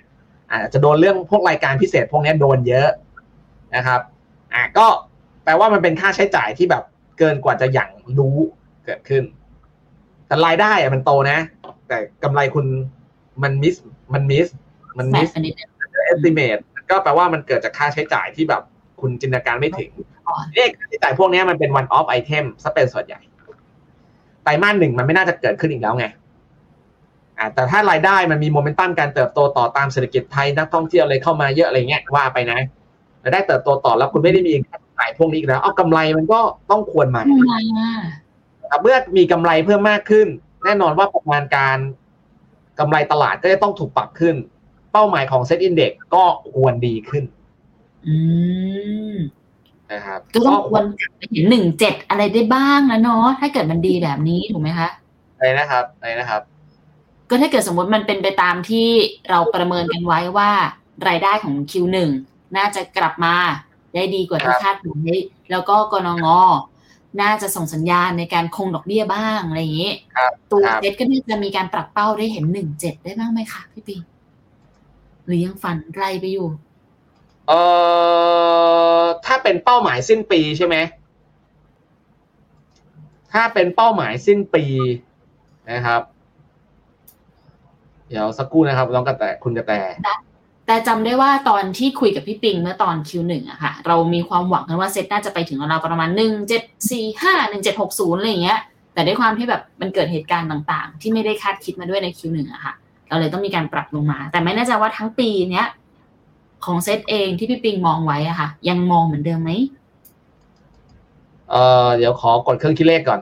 [0.49, 2.89] อาจจะโดนเรื่องพวกรายการพิเศษพวกนี้โดนเยอะ
[3.75, 3.99] นะครับ
[4.53, 4.86] อะก็
[5.43, 6.84] แปลว่ามันเป็นค่าใช้จ่ายที่แบบ
[7.19, 8.38] เกินกว่าจะหยั่งรู้
[8.86, 9.23] เกิดขึ้น
[10.27, 11.39] แต่รายได้อะมันโตนะ
[11.88, 12.65] แต่กำไรคุณ
[13.43, 13.75] มันมิส
[14.13, 14.47] มันมิส
[14.97, 15.69] มันแหมมิสอันนี้เนี่ย
[16.11, 18.63] estimate ก็แปลว่ามันเกิดจากค่าใช้จ่ายที่แบบ
[19.01, 19.91] คุณจินตนาการไม่ถึง
[20.30, 23.19] ก่อนเนี่ยค่าใช้จ่ายพวกนี้มันเป็น one off item ซะเป็นส่วนใหญ่
[24.43, 26.05] ไตรมาสหนึ่งมันไม่น่าจะเกิดขึ้นอีกแล้วไง
[27.38, 32.59] อ่าแต่ถ้ารายได้มันมีโมเมนตัมการเติบโตต่อตามเศรษฐกิจไทยนักท่องเที่ยวอะไรเข้ามาเยอะอะไรเงี้ยว่าไปนะ
[33.23, 36.39] รายได้เติบโตต่อแล้วคุณไม่ได้มีค่าใช้จ่ายพวกนี้อีกแล้วเอากำไรมันก็
[36.71, 40.27] ต้องควรมาทำไมอะครับเมื่อมีกำไรเพิ่มมากขึ้น
[40.63, 41.77] แน่นอนว่าประมาณการ
[42.80, 44.36] กำไรตลาดก็จะต้องถูกปรับขึ้น
[44.91, 46.23] เป้าหมายของ SET Index ก็
[46.53, 47.23] ควรดีขึ้น
[48.07, 48.15] อื
[49.13, 49.15] ม
[49.91, 54.89] นะครับก็ต้องควรกลับไปเห็นหนึ่งเจ็ดอะไรได้บ้างนะเนาะถ้าเกิดมันดีแบบนี้ถูกไหมคะ
[55.35, 56.41] อะไรนะครับอะไรนะครับ
[57.29, 58.87] ก็ถ้าเกิดสมมติมันเป็นไปตามที่
[59.29, 60.51] เราประเมินกันไว้ว่า
[61.07, 61.97] รายได้ของ Q1
[62.57, 63.35] น่าจะกลับมา
[63.95, 65.13] ได้ดีกว่าที่คาดไว้
[65.51, 66.27] แล้วก็กนง
[67.21, 73.97] น่าจะส่งสัญญาณในการคงดอกเบี้ยบ้างอะไรอย่างนี้ครับตัวครับเซ็ตก็น่าจะมีการปรับเป้าได้เห็นหนึ่งเจ็ดได้บ้างไหมคะพี่ปี
[75.25, 76.47] หรือยังฝันไกลไปอยู่
[77.50, 77.62] เอ่
[79.02, 80.76] อถ้าเป็นเป้าหมายสิ้นปีใช่ไหม
[83.34, 84.64] ถ้าเป็นเป้าหมายสิ้นปี
[85.72, 86.02] นะครับ
[88.08, 89.74] เดี๋ยวสักครู่นะครับน้องกระแตคุณกระแต
[90.68, 98.60] แต่จำได้ว่าตอนที่คุยกับพี่ปิงเมื่อตอน Q1 อะค่ะ เรามีความหวังกันว่าเซตน่าจะไปถึงเราประมาณหนึ่งเจ็ดสี่ห้าหนึ่งเจ็ดหกศูนย์อะไรอย่างเงี้ย
[98.93, 102.74] แต่ด้วยความที่แบบมันเกิดเหตุการณ์ต่างๆ ที่ไม่ได้คาดคิดมาด้วยใน Q1 อะค่ะ
[103.10, 105.68] เราเลยต้องมีการปรับลงมา แต่ไม่แน่ใจว่าทั้งปีเนี้ย
[106.66, 109.51] ของเซตเองที่พี่ปิงมองไว้อะค่ะ ยังมองเหมือนเดิมไหม
[111.49, 113.20] เอ่อเดี๋ยวขอกดเครื่องคิดเลขก่อน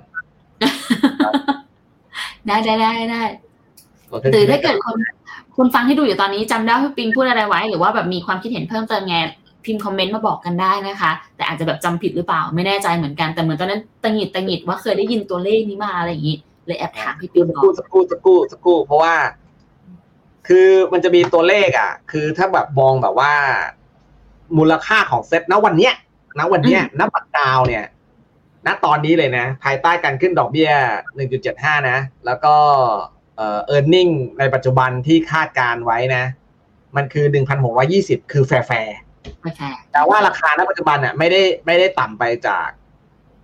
[2.47, 3.23] ได้ได้ได้ได้
[4.11, 4.97] กดเครื่องหรือคิดเลถ้าขเกิดคน
[5.55, 9.15] คุณฟังที่ดูอยู่ตอนนี้จำได้ว่าพี่ปิงพูดอะไรไว้ หรือว่าแบบมีความคิดเห็นเพิ่มเติมไง
[9.65, 19.13] พิมพ์คอมเมนต์มาบอกกันได้นะคะ แต่อาจจะแบบจำผิดหรือเปล่าไม่แน่ใจเหมือนกันแต่เหมือนตอนนั้นตังหงิดตังหงิดว่าเคยได้ยินตัวเลขนี้มาอะไรอย่างนี้เลยแอบถามพี่ปิงก่อนสักครู่สักครู่สักครู่สักครู่เพราะว่า
[20.47, 23.33] คือมันจะมีตัวเลขอะ คือถ้าแบบมองแบบว่า
[24.57, 25.93] มูลค่าของเซ็ตณวันเนี้ย
[26.39, 27.85] ณวันเนี้ยณปัจจุบันเนี่ย
[28.67, 30.71] ณตอนนี้เลยนะ ภายใต้การขึ้นดอกเบี้ย
[31.29, 32.55] 1.75 นะ แล้วก็
[33.37, 36.23] เอ่อ earning ในปัจจุบันที่คาดการไว้นะ
[36.95, 37.25] มันคือ
[37.79, 38.97] 1,620 คือ fair fair
[39.41, 42.69] โอเคแต่ว่าราคาณปัจจุบันอะไม่ได้ไม่ได้ต่ำไปจาก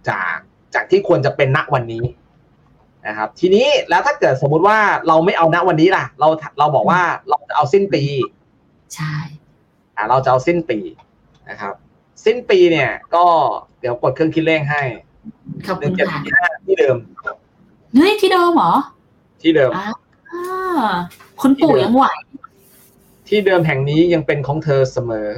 [0.09, 0.35] จาก
[0.75, 2.03] จากที่ควรจะเป็นณวันนี้
[3.07, 4.77] นะครับทีนี้แล้วถ้าเกิดสมมุติว่า
[5.07, 6.27] เราไม่เอาณวันนี้ล่ะ เรา
[6.59, 8.03] เราบอกว่าเราจะเอาสิ้นปี
[8.95, 9.15] ใช่
[9.95, 10.79] อ่าเราจะเอาสิ้นปี
[11.49, 11.73] นะครับ
[12.25, 13.25] สิ้นปีเนี่ย ก็
[13.79, 14.81] เดี๋ยวกดเครื่องคิดเลขให้
[15.65, 16.97] ขอบหคุนึ่ณงเจ็ดค่ะสี่ห้าที่เดิม
[17.95, 18.73] เฮ้ยที่เดิมเหรอ
[19.41, 19.87] ที่เดิมอ่า
[21.41, 22.05] คุณปู่ยังไหว
[23.27, 25.29] ที่เดิมแห่งนี้ยังเป็นของเธอเสมอ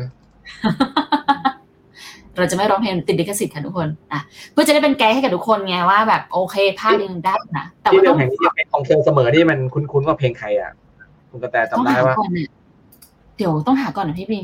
[2.37, 4.21] เราจะไม่ร้องเพลงติดลิขสิทธิ์ค่ะทุกคนอะ
[4.51, 10.71] เพื่อจะได้เป็นไกด์ให้กับทุกคนไงว่าแบบโอเคภาคยังได้นะแต่ที่ว่าเดิต้อมงแห่งนี้ยังเป็นของเธอเสมอที่มันคุ้นๆว่าเพลงใครอะ
[11.29, 12.49] คุณกระแตต้องจำได้หาว่าก่อนเนี่ย
[13.37, 14.43] เดี๋ยวต้องหาก่อนนะพี่ปิง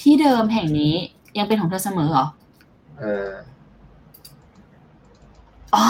[0.00, 0.94] ที่เดิมแห่งนี้
[1.38, 2.26] ยังเป็นของเธอเสมอเหรอ
[2.98, 3.28] เออ
[5.74, 5.86] อ๋อ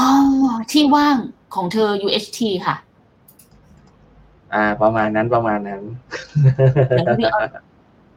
[0.73, 1.17] ที่ว่าง
[1.55, 2.77] ของเธอ UHT ค่ะ
[4.55, 5.83] อ่า ประมาณนั้นประมาณนั้น
[7.05, 7.27] แล้วพี่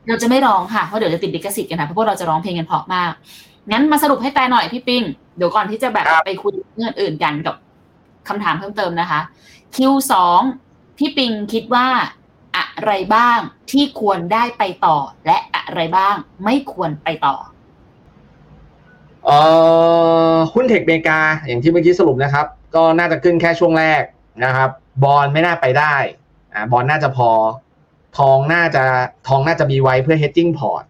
[0.10, 3.12] เอาเราจะไม่ร้องค่ะเพราะเดี๋ยวจะติดลิขสิทธิ์กันนะเพราะพวกเราจะร้องเพลงกันเพราะมาก
[3.72, 5.04] งั้นมาสรุปให้แต่หน่อยพี่ปิง
[5.38, 7.56] เดี๋ยวก่อนที่จะแบบครับไปคุยเรื่องอื่นกันกับ
[8.28, 9.20] คำถามเพิ่มเติมนะคะ
[9.76, 10.14] Q2
[10.98, 11.88] พี่ปิงคิดว่า
[12.58, 13.40] อะไรบ้าง
[13.72, 17.36] ที่ควรได้ไปต่อ และอะไรบ้างไม่ควรไปต่อ
[19.26, 19.40] เอ่
[20.34, 22.46] อหุ้นเทคเมกา อย่างที่เมื่อกี้สรุปนะครับ
[22.76, 24.04] ก็น่าจะขึ้นแค่ช่วงแรก
[24.46, 24.70] นะครับ
[25.04, 25.96] บอลไม่น่าไปได้
[26.54, 27.30] อ่าบอลน่าจะพอ
[28.18, 28.84] ทองน่าจะ
[29.28, 30.84] ทองน่าจะมีไว้เพื่อ hedging port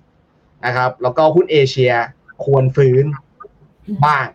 [0.65, 1.93] นะครับ แล้วก็หุ้นเอเชีย
[2.43, 3.05] ควรฟื้น
[4.05, 4.27] บ้าง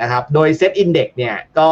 [0.00, 1.70] นะครับ โดยเซ็ตอินเด็กเนี่ยก็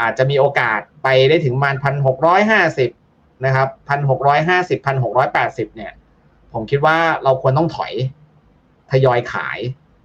[0.00, 2.90] อาจจะมีโอกาสไปได้ถึงประมันพันหกร้อยห้าสิบ
[3.44, 5.92] นะครับพันหกร้อยห้าสิบพันหกร้อยแปดสิบเนี่ย
[6.52, 7.92] ผมคิดว่าเราควรต้องถอย
[8.90, 9.58] ทยอยขาย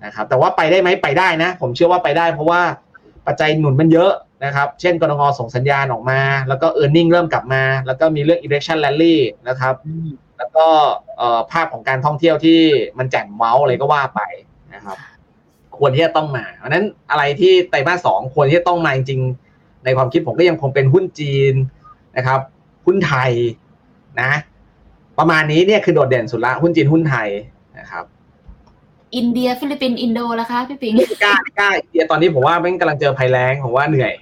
[0.05, 2.61] นะครับ แต่ว่าไปได้ไหมไปได้นะ ผมเชื่อว่าไปได้เพราะว่า
[3.27, 4.11] ปัจจัยหนุนมันเยอะ
[4.45, 9.15] นะครับ เช่นกรงงส่งสัญญาณออกมา แล้วก็ e a r n i n g เริ่มกลับมา แล้วก็มีเรื่อง election rally
[9.47, 9.75] นะครับ
[10.37, 10.65] แล้วก็
[11.17, 12.59] เอ่อภาพของการท่องเที่ยวที่
[12.97, 14.21] มันแจ่มเมาส์อะไรก็ว่าไป
[14.73, 14.97] นะครับ
[15.77, 21.53] ควรที่จะต้องมาเพราะฉะนั้นอะไรที่ไตรมาสสองควรที่จะต้องมาจริงๆ ในความคิดผมก็ยังคงเป็นหุ้นจีน
[22.17, 22.39] นะครับ
[22.85, 23.31] หุ้นไทย
[24.21, 24.31] นะ
[25.19, 27.29] ประมาณนี้เนี่ยคือโดดเด่นสุดละหุ้นจีนหุ้นไทย
[27.79, 28.05] นะครับ
[29.15, 34.13] อินเดียฟิลิปปินส์อินโดแล้วคะพี่ปิงไม่กล้าไม่กล้าอินเดียตอนนี้ผมว่าแม่งกำลังเจอภัยแล้งผมว่าเหนื่อย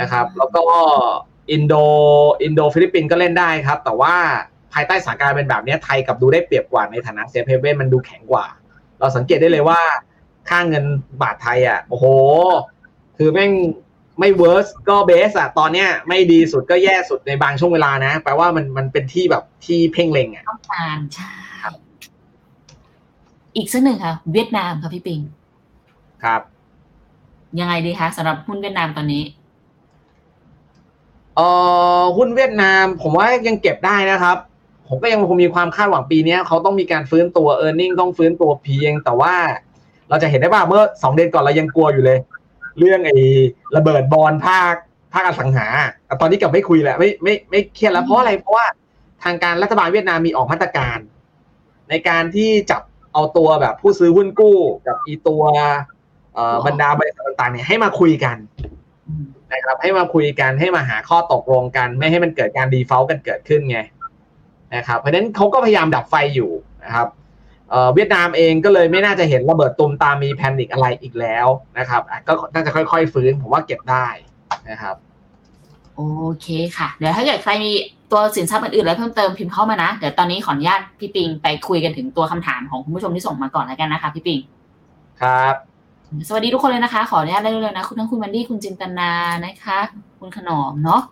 [0.00, 0.64] นะครับ แล้วก็
[1.52, 1.74] อินโด
[2.42, 4.14] อินโดฟิลิปปินส์ก็เล่นได้ครับ แต่ว่า
[4.72, 8.46] ภายใต้สถานการณ์เป็นแบบเนี้ยไทยกลับดูได้เปรียบกว่าในฐานะ safe haven มันดูแข็งกว่า
[8.98, 9.80] เราสังเกตได้เลยว่า
[10.48, 10.84] ค่าเงิน
[11.22, 12.04] บาทไทยอะโอ้โห
[13.16, 13.52] คือแม่ง
[14.20, 21.32] ไม่ worst ก็ best อะตอนเนี้ยไม่ดีสุดก็แย่สุดในบางช่วงเวลานะแปลว่ามันมันเป็นที่แบบที่เพ่งเล็งอะต้องการใช่
[23.56, 25.20] อีกสักหนึ่งค่ะ เวียดนามค่ะพี่ปิง
[26.24, 26.42] ครับ
[27.60, 29.22] ยังไงดีคะสำหรับหุ้นเวียดนามตอนนี้
[31.38, 31.48] เอ่
[32.00, 34.36] อหุ้นเวียดนาม ผมว่ายังเก็บได้นะครับ
[34.88, 39.34] ผมก็ยังคงมีความคาดหวังปีเนี้ยเขาต้องมีการฟื้นตัว e a r n i n g ต้องฟื้นตัวเพียง แต่ว่า
[40.08, 42.18] เราจะเห็นได้ว่าเมื่อสองเดือนก่อนเรายังกลัวอยู่เลย
[42.78, 43.18] เรื่องไอ้
[43.76, 44.74] ระเบิดบอลภาค
[45.12, 45.66] ภาคอสังหา
[46.06, 48.66] แต่ตอนนี้กลับไม่คุยแล้วไม่ไม่ไม่เครียดแล้วเพราะอะไรเพราะว่า
[49.24, 50.98] ทางการรัฐบาลเวียดนามมีออกมาตรการ
[51.90, 52.82] ในการที่จับ
[53.12, 55.42] เอาตัวแบบผู้ซื้อหุ้นกู้กับอีตัว
[56.34, 58.36] เอ่อบรรดาบริษัทต่างๆเนี่ยให้มาคุยกัน
[59.52, 63.78] นะครับ ให้มาคุยกันให้มาหาข้อตกลงกัน ไม่ให้มันเกิดการดีเฟลต์กันเกิดขึ้นไง
[64.74, 66.50] นะครับเพราะฉะนั้นเขาก็พยายามดับไฟอยู่
[66.84, 67.08] นะครับ
[67.70, 71.46] เอ่อเวียดนามเองก็เลยไม่น่าจะเห็นระเบิดตุมตามมีแพนิคอะไรอีกแล้ว
[71.78, 74.06] นะครับอะก็น่าจะค่อยๆ ฟื้นผมว่าเก็บได้
[74.70, 74.96] นะครับ
[75.96, 76.02] โอ
[76.40, 76.46] เค
[76.76, 77.70] ค่ะ เดี๋ยวถ้าเกิดใครมี
[78.10, 84.40] ตัวสินทรัพย์อื่นๆอะไรเพิ่มเติมพิมพ์เข้ามานะ เดี๋ยวตอนนี้ขออนุญาตพี่ปิงไปคุยกันถึงตัวคำถามของคุณผู้ชมที่ส่งมาก่อนแล้วกันนะคะพี่ปิง
[85.22, 85.54] ครับ
[86.28, 89.10] สวัสดีทุกคนเลยนะคะ ขออนุญาตได้เลยนะ คุณทั้งคุณมันดี้คุณจินตนา
[89.46, 89.78] นะคะ
[90.18, 91.02] คุณขนอมเนาะ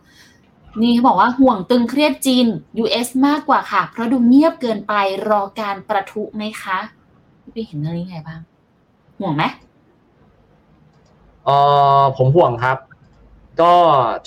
[0.82, 2.46] นี่เขาบอกว่าห่วงตึงเครียดจีน
[2.82, 4.94] US มากกว่าค่ะ เพราะดูเงียบเกินไป
[5.28, 6.78] รอการประทุไหมคะ
[7.42, 8.40] พี่ปิงเห็นเรื่องนี้ไงบ้าง
[9.18, 9.42] ห่วงไหม
[11.44, 11.56] เอ่
[12.00, 12.78] อผมห่วงครับ
[13.60, 13.74] ก็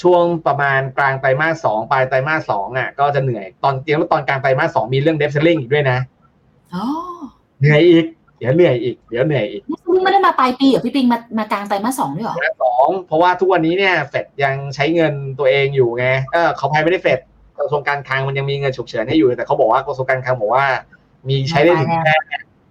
[0.01, 5.97] ช่วงประมาณกลางไตรมาสสองปลายไตรมาสสองอะ ก็จะเหนื่อยตอนเตรียมว่าตอนกลางไตรมาสสองมีเรื่องเดฟเซลลิงอีกด้วยนะ
[6.73, 6.85] อ๋อ
[7.59, 8.05] เหนื่อยอีก
[8.39, 17.19] เดี๋ยวเหนื่อยอีกเดี๋ยวเหนื่อยอีกนี่ไม่ได้มาปลายปีเหรอพี่ปิงมามากลางไตรมาสสองด้วยเหรอและสองเพราะว่าทุกวันนี้เนี่ยเฟดยังใช้เงินตัวเองอยู่ไงเออเขาพายไม่ได้เฟด
[17.57, 20.65] กระทรวงการคลังมันยังมีเงินฉุกเฉินให้อยู่แต่เขาบอกว่ากระทรวงการคลังบอกว่า
[21.27, 22.15] มีใช้ได้ถึงแค่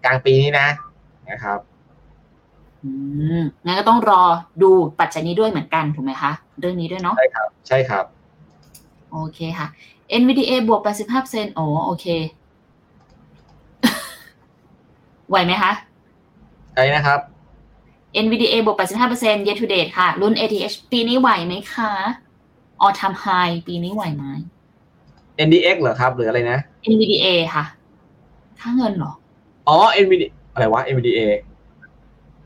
[0.05, 0.69] กลางปีนี้นะ
[1.31, 1.59] นะครับ
[2.85, 2.91] อื
[3.39, 4.21] มงั้นก็ต้องรอ
[4.63, 8.05] ดูปัจจัยนี้ด้วยเหมือนกันถูกไหมคะเรื่องนี้ด้วยเนาะใช่ครับ ใช่ครับ
[9.13, 9.67] โอเคค่ะ
[10.21, 12.07] NVDA บวก85เซนโอ้โอเค
[15.31, 15.73] ไหวไหมคะ
[16.75, 17.21] ใช่นะครับ
[18.25, 18.77] NVDA บวก
[19.13, 21.93] 85% year to date ค่ะ รุ่น ATH ปีนี้ไหวไหมคะ
[22.85, 24.25] all time high ปีนี้ไหวไหม
[25.47, 26.59] NDX เหรอครับ หรืออะไรนะ
[26.93, 27.65] NVDA ค่ะ
[28.61, 29.13] ค่าเงินเหรอ
[29.69, 30.23] อ๋อ NVD
[30.53, 31.21] อะไรวะ NVDA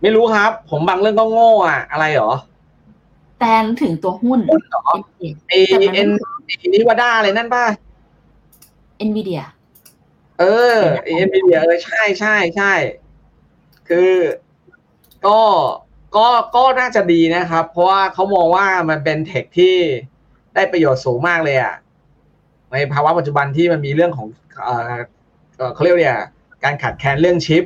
[0.03, 2.33] ไม่รู้ครับ ผมบางเรื่องก็โง่อะอะไรเหรอ
[3.39, 5.53] แตนถึงตัวหุ้นหุ้นเหรอ NVIDIA ไอ
[5.95, 6.09] เอ็น
[6.72, 7.64] นิวาด้าอะไรนั่นป่ะ
[9.09, 9.43] NVIDIA
[10.41, 10.45] เอ
[10.76, 12.72] อเอ็นวีเดียเออใช่ใช่ใช่
[13.89, 14.12] คือ
[15.26, 15.41] ก็
[16.16, 19.76] ก็ก็น่าจะดีนะครับ เพราะว่าเขามองว่ามันเป็นเทคที่
[20.55, 21.74] ได้ประโยชน์สูงมากเลยอะ
[22.72, 24.26] ในภาวะปัจจุบันที่มันมีเรื่องของ
[24.64, 24.83] เออ
[25.57, 26.20] เออเขาเรียกเนี่ย
[26.64, 27.64] การขาดแคลนเรื่องชิป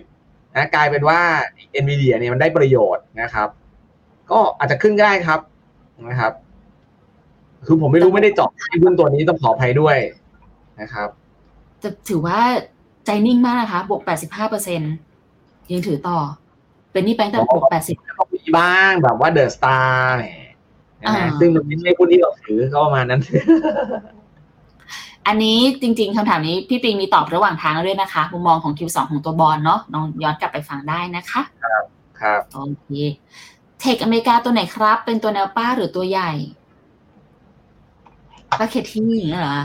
[0.56, 1.20] นะกลายเป็นว่า
[1.82, 3.48] NVIDIA เนี่ยมันได้ประโยชน์นะครับ
[4.30, 5.40] ก็อาจจะขึ้นได้ครับ
[6.08, 6.32] นะครับ
[7.66, 9.96] คือผมไม่รู้ไม่ได้เจาะที่หุ้นตัวนี้ต้องขออภัยด้วย
[10.80, 11.08] นะครับ
[11.86, 12.40] จะถือว่า
[13.06, 14.80] ใจนิ่งมากนะคะบวก 85เปอร์เซ็น
[15.72, 16.18] ยังถือต่อ
[16.92, 20.30] เป็นนี่แบงค์แต่บวก 80ก็มีบ้างแบบว่าเดอะสตาร์นะ
[21.06, 23.20] อ่าฮะซึ่งตรงนี้ไม่หุ้นที่เราถือก็ประมาณนั้น
[25.26, 31.42] อันนี้จริง ๆคำถามนี้พี่ปิงมีตอบระหว่างทางแล้วด้วยนะคะ มุมมองของ Q2 ของตัวบอลเนาะลองย้อนกลับไปฟังได้นะคะ
[32.20, 32.88] ครับโอเค
[33.80, 36.32] tech อเมริกาตัวไหนครับ เป็นตัวแนวป้าหรือตัวใหญ่
[38.58, 39.58] ป้าเคที่อย่างเงี้ยเหรอ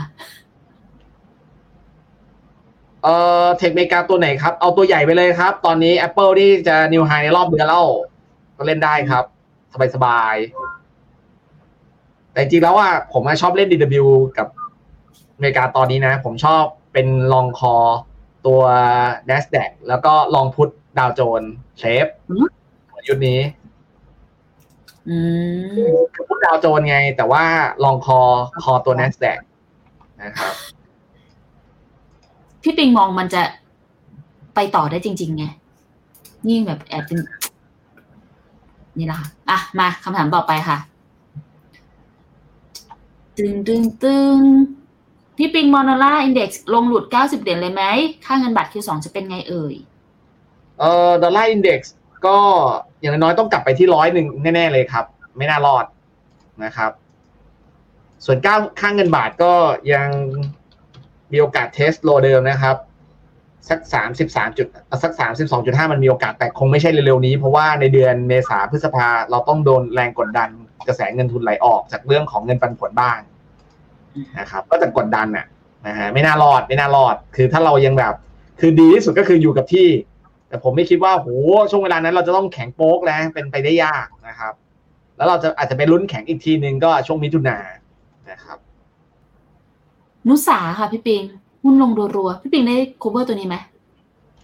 [3.02, 7.86] เอ่อ tech เมกาตัวไหนครับ เอาตัวใหญ่ไปเลยครับ ตอนนี้ Apple นี่จะ new high ในรอบเดือนแล้ว
[8.56, 9.24] ก็เล่นได้ครับ
[9.94, 14.06] สบายๆแต่จริงๆแล้วว่าผมอะชอบเล่น DW
[14.38, 14.48] กับ
[15.34, 17.74] อเมริกาตอนนี้นะ ผมชอบเป็นลองคอ
[18.46, 18.60] ตัว
[19.28, 21.42] NASDAQ แล้วก็ลองพุทดาวโจน
[21.78, 22.46] เชฟอืม
[23.08, 23.40] ยุดนี้
[25.08, 25.16] อื
[25.64, 27.44] มคือพุทดาวโจนไง แต่ว่า
[27.84, 28.20] ลองคอ
[28.64, 29.38] คอตัว NASDAQ
[30.22, 30.54] นะครับ
[32.62, 33.42] พี่ปิงมองมันจะ
[34.54, 35.44] ไปต่อได้จริง ๆ ไง
[36.46, 37.18] นี่แบบแอบเป็น
[38.98, 40.78] นี่แหละค่ะ อะ มาคำถามต่อไปค่ะ
[43.36, 44.38] ตึงตึงตึง
[45.36, 47.82] พี่ปิงมอนอล่าอินเด็กซ์ลงหลุด 90 เหรียญเลยไหม
[48.24, 49.74] ค่าเงินบาท Q2 จะเป็นไงเอ่ย
[50.78, 51.94] เอ่อดอลลาร์อินเด็กซ์
[52.26, 52.38] ก็
[53.00, 55.04] อย่างน้อยต้องกลับไปที่ร้อยหนึ่งแน่ๆเลยครับ
[55.36, 55.84] ไม่น่ารอด
[56.64, 56.90] นะครับ
[58.24, 59.52] ส่วนก้าค่างเงินบาทก็
[59.92, 60.08] ยัง
[61.32, 62.76] มีโอกาส test low เดิมนะครับ
[63.68, 64.66] สักสามสิบสามจุด
[65.02, 70.48] สักสามสิบสองจุดห้ามันมีโอกาสแต่คงไม่ใช่เร็วๆนี้ เพราะว่าในเดือนเมษาพฤษภาเราต้องโดนแรงกดดัน
[70.86, 73.18] กระแสเงินทุนไหลออกจากเรื่องของเงินปันผลบ้าง
[74.38, 75.46] นะครับ ก็จะกดดันอะ
[75.86, 78.14] นะฮะไม่น่ารอดไม่น่ารอด คือถ้าเรายังแบบ
[78.60, 79.88] คือดีที่สุดก็คืออยู่กับที่
[80.48, 81.28] แต่ผมไม่คิดว่าโห
[81.70, 84.52] ช่วงเวลานั้นเราจะต้องแข็งโป๊กแล้วเป็นไปได้ยากนะครับ
[85.16, 88.58] แล้วเราจะอาจจะไปลุ้นแข็งอีกทีนึงก็ช่วงมิถุนายนนะครับ
[90.28, 91.22] นุสาค่ะพี่ปิง
[91.62, 93.56] หุ้นลงรัวๆพี่ปิงได้ cover ตัวนี้ไหม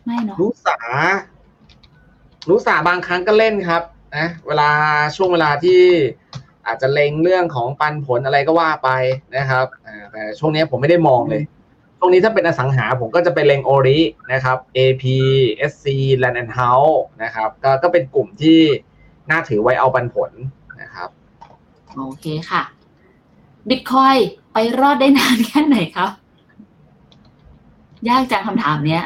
[0.04, 0.76] ไม่เนาะรู้สา
[2.48, 3.82] รู้สาบางครั้งก็เล่นครับ
[4.16, 4.70] นะเวลา
[5.16, 5.80] ช่วงเวลาที่
[6.66, 8.90] อาจจะเล็งเรื่องของปันผลอะไรก็ว่าไป
[9.36, 11.42] นะครับอ่าแต่ช่วงนี้ผมไม่ได้มองเลย
[11.98, 13.98] ช่วงนี้ถ้าเป็นอสังหาผมก็จะไปเล็งโอริ
[14.32, 15.04] นะครับ AP
[15.70, 15.86] SC
[16.22, 18.60] Land and House นะครับก็ก็เป็นกลุ่มที่
[19.30, 20.30] น่าถือไว้เอาปันผล
[20.80, 21.08] นะครับ
[21.96, 22.62] โอเคค่ะ
[23.68, 24.16] บิตคอย
[24.52, 26.10] ไปรอดได้นานแค่ไหนครับ
[28.08, 29.04] ยากจังคำถามเนี้ย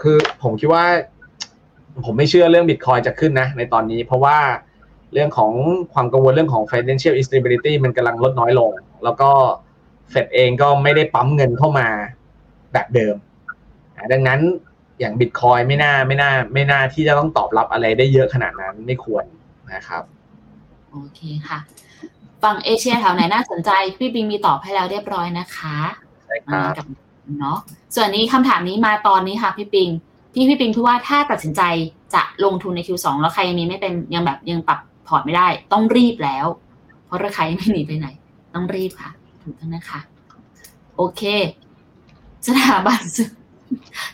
[0.00, 0.84] คือผมคิดว่า
[2.04, 4.38] ผมไม่เชื่อเรื่องบิตคอยจะขึ้นนะ ในตอนนี้เพราะว่า
[5.12, 5.52] เรื่องของ
[5.92, 8.70] ความกังวลเรื่องของ financial instability มันกำลังลดน้อยลง
[9.04, 9.30] แล้วก็
[10.10, 11.88] เฟดเองก็ไม่ได้ปั๊มเงินเข้ามา
[12.72, 13.16] แบบเดิม
[13.96, 14.40] อ่าดังนั้น
[15.00, 19.24] อย่างบิตคอยไม่น่าไม่น่า ไม่น่าที่จะต้องตอบรับอะไรได้เยอะขนาดนั้นไม่ควร
[19.74, 20.02] นะครับ
[20.92, 21.58] โอเคค่ะ
[22.44, 25.76] ฝั่งเอเชียแถวไหนน่าสนใจ พี่ปิงมีตอบให้แล้วเรียบร้อยนะคะ
[26.24, 26.86] ใช่ครับกับ
[27.40, 27.58] เนาะ
[27.94, 29.88] ส่วนนี้คำถามนี้มาตอนนี้ค่ะพี่ปิง
[30.34, 31.62] ที่พี่ปิงพูดว่าถ้าตัดสินใจ
[32.14, 36.46] จะลงทุนใน Q2 แล้วใครยังมีไม่เต็มยังแบบยังปรับพอร์ตไม่ได้ ต้องรีบแล้ว
[37.06, 38.08] เพราะราคายังไม่หนีไปไหน
[38.54, 39.10] ต้องรีบค่ะ
[39.42, 40.00] ถูกต้องนะคะ
[40.96, 41.22] โอเค
[42.46, 43.28] สถาบันซื้อ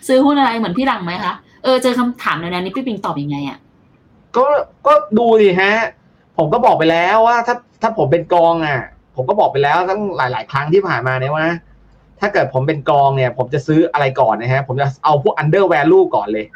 [0.06, 3.58] ซื้อหุ้นอะไรเหมือนพี่หลังไหมคะเออเจอคำถามในนั้นนี้พี่ปิงตอบยังไงอะ
[4.36, 4.44] ก็
[4.86, 5.72] ก็ดูดิฮะ
[6.36, 8.80] ผมก็บอกไปแล้วว่าถ้า ถ้าผมเป็นกองอะ
[9.16, 11.46] ผมก็บอกไปแล้วตั้งหลาย ๆ ครั้งที่ผ่านมาเนี่ยว่า
[12.20, 16.46] ถ้าเกิดผมเป็นกองเนี่ย ผมจะซื้ออะไรก่อนนะฮะ ผมจะเอาพวก under value ก่อนเลย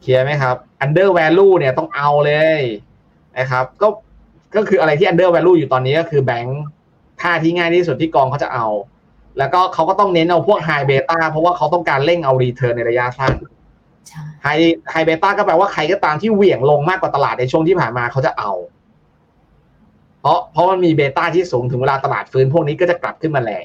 [0.00, 2.60] เคลียร์ไหมครับ under value เนี่ยต้องเอาเลย
[3.38, 3.88] นะครับ ก็
[4.56, 6.62] ก็คืออะไรที่ under value อยู่ตอนนี้ก็คือแบงค์
[7.20, 8.66] ท่าที่ง่ายที่สุดที่กองเขาจะเอา
[9.38, 13.32] แล้วก็เขาก็ต้องเน้นเอาพวก high beta เพราะว่าเขาต้องการเร่งเอา return ในระยะสั้น
[14.42, 14.48] ไฮ
[14.90, 18.50] ไฮเบต้าก็แปลว่าใครก็ตามที่เหวี่ยงลงมากกว่าตลาดในช่วงที่ผ่านมาเขาจะเอา
[20.20, 23.64] เพราะเพราะมันมีเบต้าที่สูงถึงเวลาตลาดฟื้นพวกนี้ก็จะกลับขึ้นมาแรง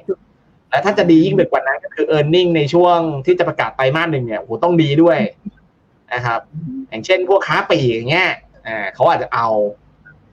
[0.69, 5.19] และถ้าจะดียิ่งไปกว่านั้นก็คือ e a r n i n g ในช่วงที่จะประกาศไตรมาสหนึ่งเนี่ยโหต้องดีด้วย
[6.13, 6.39] นะครับ
[6.89, 8.29] อย่างเช่นพวกค้าปลีกอย่างเงี้ย
[8.67, 9.47] อ่าเขาอาจจะเอา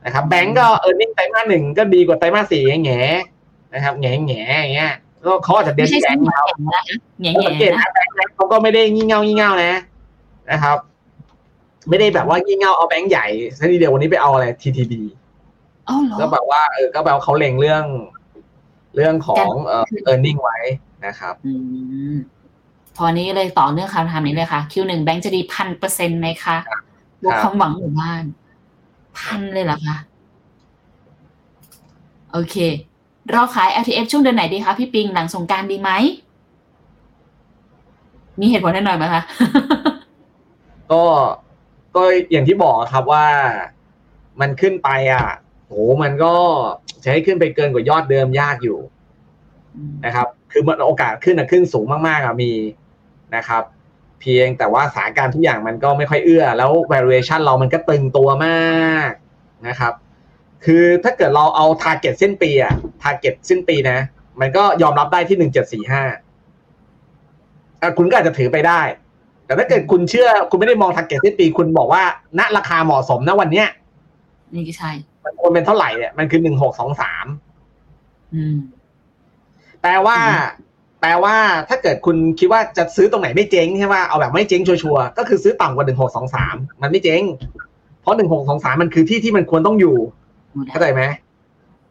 [0.05, 4.95] นะครับ แบงก์ก็ e a r n i n g ไตรมาสหนึ่งก็ดีกว่าไตรมาสสี่แง่ๆนะครับแง่แง่ๆอย่างเงี้ย
[5.27, 6.83] ก็เขาอาจจะเด่ไม่นใช่แบซื้งอก์หวยเขาแข็งนะคะ
[7.21, 9.81] แง่สังเกตๆนะนะแบงค์นะเขาก็ไม่ได้งี่เง่างี่เง่านะ
[10.51, 10.79] นะครับ
[11.89, 13.27] ไม่ได้แบบว่างี่เง่าเอาแบงค์ใหญ่
[13.59, 14.93] ซะทีเดียววันนี้ไปเอาอะไร TTB
[15.89, 17.85] อ๋อเหรอก็แบบว่าเออก็แบบว่าเขาเล็งเรื่อง
[18.97, 20.59] เรื่องของเอ่อ earning ไว้
[21.07, 21.53] นะครับอื
[22.13, 22.17] ม
[22.95, 26.57] โพอนี้เลยต่อเนื่องคำถามนี้เลยค่ะ Q1 แบงค์จะดีพันเปอร์เซ็นต์ไหมคะ
[27.23, 28.23] บวกความหวังหมู่บ้าน
[29.19, 29.97] พันเลยเหรอคะ
[32.33, 32.57] โอเค
[33.33, 35.91] เราขาย LTF ช่วงเดือนไหนดีคะพี่ปิงหลังสงกรารดีไหม
[38.41, 39.23] มีเหตุผลแน่นอนไหมคะ
[40.93, 41.03] ก็
[41.97, 43.27] ก็อย่างที่บอกครับว่า
[44.41, 45.27] มันขึ้นไปอะ
[45.67, 45.73] โห
[46.03, 46.35] มันก็
[47.03, 48.79] จะให้ขึ้นไปเกินกว่ายอดเดิมยากอยู่
[50.05, 52.53] นะครับ คือมันโอกาสขึ้นอะขึ้นสูงมากๆอะมี
[53.37, 53.63] นะครับ
[54.21, 59.13] เพียงแต่ว่าสถานการณ์ทุกอย่างมันก็ไม่ค่อยเอื้อ แล้ว valuation เรามันก็ตึงตัวมาก
[59.69, 59.93] นะครับ
[60.65, 63.99] คือถ้าเกิดเราเอา target สิ้นปีอะ target สิ้นปีนะ
[64.41, 66.03] มันก็ยอมรับได้ที่หนึ่งเจ็ดสี่ห้า
[67.99, 68.81] คุณก็อาจจะถือไปได้
[69.51, 72.03] แต่ถ้าเกิดคุณเชื่อ คุณไม่ได้มอง target สิ้นปีคุณบอกว่า
[72.39, 73.69] ณราคาเหมาะสมณวันเนี้ย
[74.55, 74.91] นี่ก็ใช่
[75.25, 77.27] มันควรเป็นเท่าไหร่เนี่ยมันคือหนึ่งหกสองสาม
[78.35, 78.57] อืม
[79.83, 80.17] แปลว่า
[81.01, 81.37] แปลว่า
[81.69, 87.23] ถ้าเกิดคุณคิดว่าจะซื้อตรงไหนไม่เจ๊งใช่ไหมเอาแบบไม่เจ๊งชัวร์ๆก็คือซื้อต่ำกว่าหนึ่งหกสองสามมันไม่เจ๊ง
[88.01, 89.97] เพราะหนึ่งหกสองสามมันคือที่ที่มันควรต้องอยู่
[90.69, 91.03] เข้าใจไหม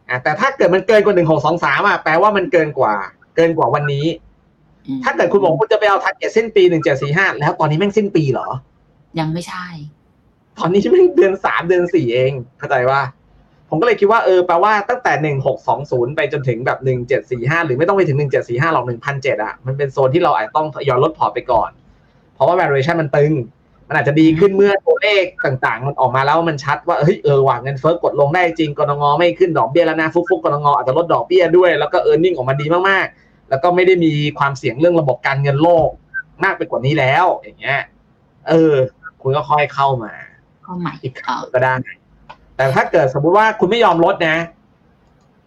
[0.10, 2.94] อ่าแต่ถ้าเกิดมันเกินกว่าหนึ่งหกสองสามอะแปลว่ามันเกินกว่า
[3.36, 4.29] เกินกว่าวันนี้อืม
[5.04, 8.48] ถ้าเกิดคุณบอกคุณจะไปเอา target สิ้นปีหนึ่งเจ็ดสี่ห้าแล้วตอนนี้แม่งสิ้นปีเหรอ
[9.20, 9.66] ยังไม่ใช่
[10.58, 13.02] ตอนนี้แม่งเดือนสามเดือนสี่เองเข้าใจว่า
[13.70, 21.70] ผมก็เลยคิดว่าเออแปลว่าตั้งแต่หนึ่งหกสองศูนย์ไปจนถึงแบบหนึ่งเจ็ดสี่ห้าหรือไม่ต้องไปถึงหนึ่งเจ็ดสี่ห้าหรอกหนึ่งพันเจ็ดอะมันเป็นโซนที่เราอาจจะต้องทยอยลดพอร์ตไปก่อน
[22.34, 23.34] เพราะว่า valuation มันตึง
[23.88, 29.04] มันอาจจะดีขึ้นเมื่อตัวเลขต่างๆ มันออกมาแล้วมันชัดว่าเฮ้ยเออว่ะเงินเฟ้อกดลงได้จริงกนง.
[29.18, 30.68] ไม่ขึ้นดอกเบี้ยแล้วนะฟลุกๆกนง.
[30.78, 35.90] อาจจะลดดอกเบี้ยด้วยแล้วก็ earning ออกมาดีมากๆ แล้วก็ไม่ได้มีความเสี่ยงเรื่องระบบการเงินโลก
[36.44, 37.80] มากไปกว่านี้แล้ว อย่างเงี้ย
[38.50, 38.74] เออ
[39.22, 40.14] คุณก็ค่อยเข้ามา
[40.64, 41.74] เข้าใหม่อีกครั้งก็ได้
[42.56, 44.38] แต่ถ้าเกิดสมมุติว่าคุณไม่ยอมลดนะ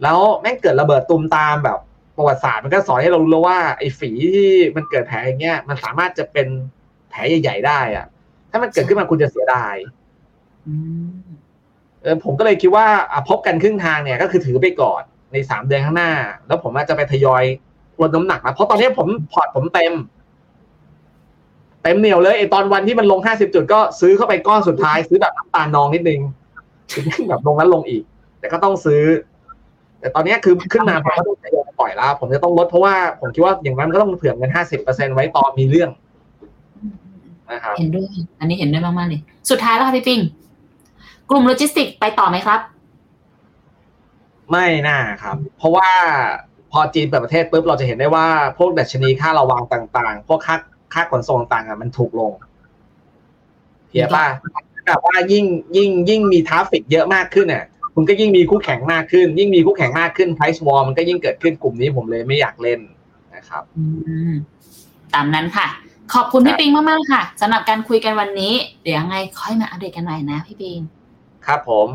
[0.02, 1.78] แล้วแม่งเกิดระเบิดตุมตามแบบ
[2.16, 6.48] ประวัติศาสตร์มันก็สอนให้เรารู้แล้วว่าไอ้ฝีที่มันเกิดแผลอย่างเงี้ย มันสามารถจะเป็น
[7.10, 8.06] แผลใหญ่ๆได้อะ
[8.50, 9.74] ถ้ามันเกิดขึ้นมาคุณจะเสียดาย
[10.66, 10.74] อื
[11.06, 11.12] ม
[12.02, 16.12] เออผมก็เลยคิดว่าอะพบกันครึ่งทางเนี่ย ก็คือถือไปก่อนในสามเดือนข้างหน้า
[16.46, 17.44] แล้วผมอาจจะไปทยอย
[18.00, 19.92] ลดน้ำหนักนะเพราะตอนนี้ผมพอร์ตผมเต็ม
[21.82, 26.20] เต็มเหนียวเลยไอตอนวันที่มันลงห้าสิบจุดก็ซื้อเข้าไปก้อนสุดท้าย ซื้อแบบน้ำตาลนองนิดนึง
[26.92, 28.02] คือแบบลงนั้นลงอีก
[28.38, 29.02] แต่ก็ต้องซื้อ
[30.00, 35.90] แต่ตอนนี้คือขึ้นมาผมก็ต้องทยอยปล่อยแล้วผมจะต้องลดเพราะว่าผมคิดว่าอย่างนั้นก็ต้องเผื่อเงินห้าสิบเปอร์เซ็นไว้ตอนมีเรื่อง
[37.52, 38.06] นะครับเห็นด้วย
[38.40, 39.20] อันนี้เห็นด้วยมากๆเลย
[39.50, 40.20] สุดท้ายแล้วค่ะพี่ปิง
[41.30, 42.60] กลุ่มโลจิสติกไปต่อไหมครับ
[44.50, 45.88] ไม่น่าครับ เพราะว่า
[46.72, 48.26] พอจีนเปิดประเทศปุ๊บเราจะเห็นได้ว่า
[48.58, 50.56] พวกดัชนีค่าระวังต่างๆ พวกค่า
[50.94, 52.32] ค่าขนส่งต่างๆอะมันถูกลง
[53.90, 54.26] เห็นป่ะ
[54.86, 55.44] แบบว่ายิ่ง
[55.76, 57.64] ยิ่งยิ่งมี traffic เยอะมากขึ้นเนี่ย
[57.94, 62.80] คุณก็ยิ่งมีคู่แข่งมากขึ้น ยิ่งมีคู่แข่งมากขึ้น price war มันก็ยิ่งเกิดขึ้นกลุ่มนี้ผมเลยไม่อยากเล่น
[63.34, 63.84] นะครับอื
[64.30, 64.32] ม
[65.14, 65.66] ตามนั้นค่ะ
[66.14, 68.52] ขอบคุณพี่ปิงมากๆค่ะสำหรับการคุยกันวันนี้
[68.82, 70.78] เดี๋ยวยังไงค่อยมาอัปเดตกันใหม่นะพี่ปิง
[71.46, 71.88] ครับผม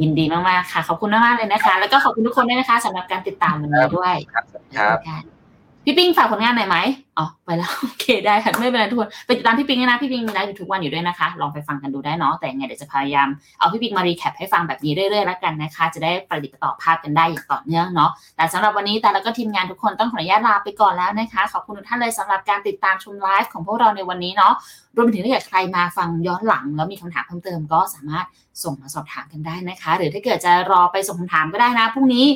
[0.00, 4.44] ยินดีมากๆค่ะ ขอบคุณมากๆเลยนะคะ แล้วก็ขอบคุณทุกคนด้วยนะคะสำหรับการติดตามวันนี้ด้วยครับ
[4.78, 5.39] ครับ
[5.84, 6.76] พี่ปิงฝากผลงานหน่อยไหม
[7.18, 13.28] อ๋อไปแล้วโอเคได้ค่ะไม่เป็นไรทุกคนไปติดตามพี่ปิงได้นะพี่ปิงมีไลฟ์อยู่ทุกวันอยู่ด้วยนะคะ ลองไปฟังกันดูได้เนาะแต่ยังไงเดี๋ยวจะพยายาม
[13.58, 24.54] เอาพี่ปิงมา recap ให้ฟังแบบนี้เรื่อยๆแล้วกันนะคะ จะได้ปะติดปะต่อภาพกันได้อย่างต่อเนื่องเนาะแต่สำหรับวันนี้แต่แล้วก็ทีมงานทุกคนต้องขออนุญาตลาไปก่อนแล้วนะคะขอบคุณทุกท่านเลยสำหรับการติดตามชมไลฟ์ของพวกเราในวันนี้เนาะ
[24.96, 28.26] รวมไปถึงถ้าเกิดใครมาฟังย้อนหลัง แล้วมีคำถามเพิ่มเติมก็สามารถ
[28.62, 32.26] ส่งมาสอบถามกันได้นะคะ หรือถ้าเกิดจะรอไปส่งคำถามก็ได้นะพรุ่งนี้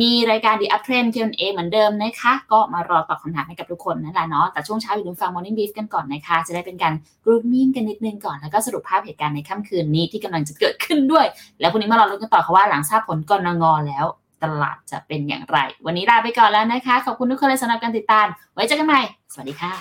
[0.00, 11.26] มีรายการ The Up Trend Q&A เหมือนเดิมนะคะ ก็มารอตอบคำถามให้กับทุกคนนั่นแหละเนาะแต่ช่วงเช้าอย่าลืมฟัง Morning Brief กันก่อนนะคะ จะได้เป็นการ grooming กันนิดนึงก่อน แล้วก็สรุปภาพเหตุการณ์ในค่ำคืนนี้ที่กำลังจะเกิดขึ้นด้วย
[11.60, 14.04] แล้วพรุ่งนี้มารอรุ้นกันต่อค่ะว่าหลังทราบผลกรงงแล้ว
[14.42, 19.00] ตลาดจะเป็นอย่างไร วันนี้ลาไปก่อนแล้วนะคะขอบคุณทุกคนเลยสำหรับการติดตาม ไว้เจอกันใหม่
[19.32, 19.72] สวัสดีค่ะ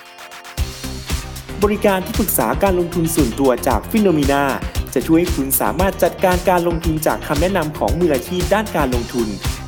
[1.63, 4.43] บริการที่ปรึกษาการลงทุนส่วนตัวจากฟิโนมีนา
[4.93, 9.27] จะช่วยให้คุณสามารถจัดการการลงทุนจากคำแนะนำของมืออาชีพด้านการลงทุน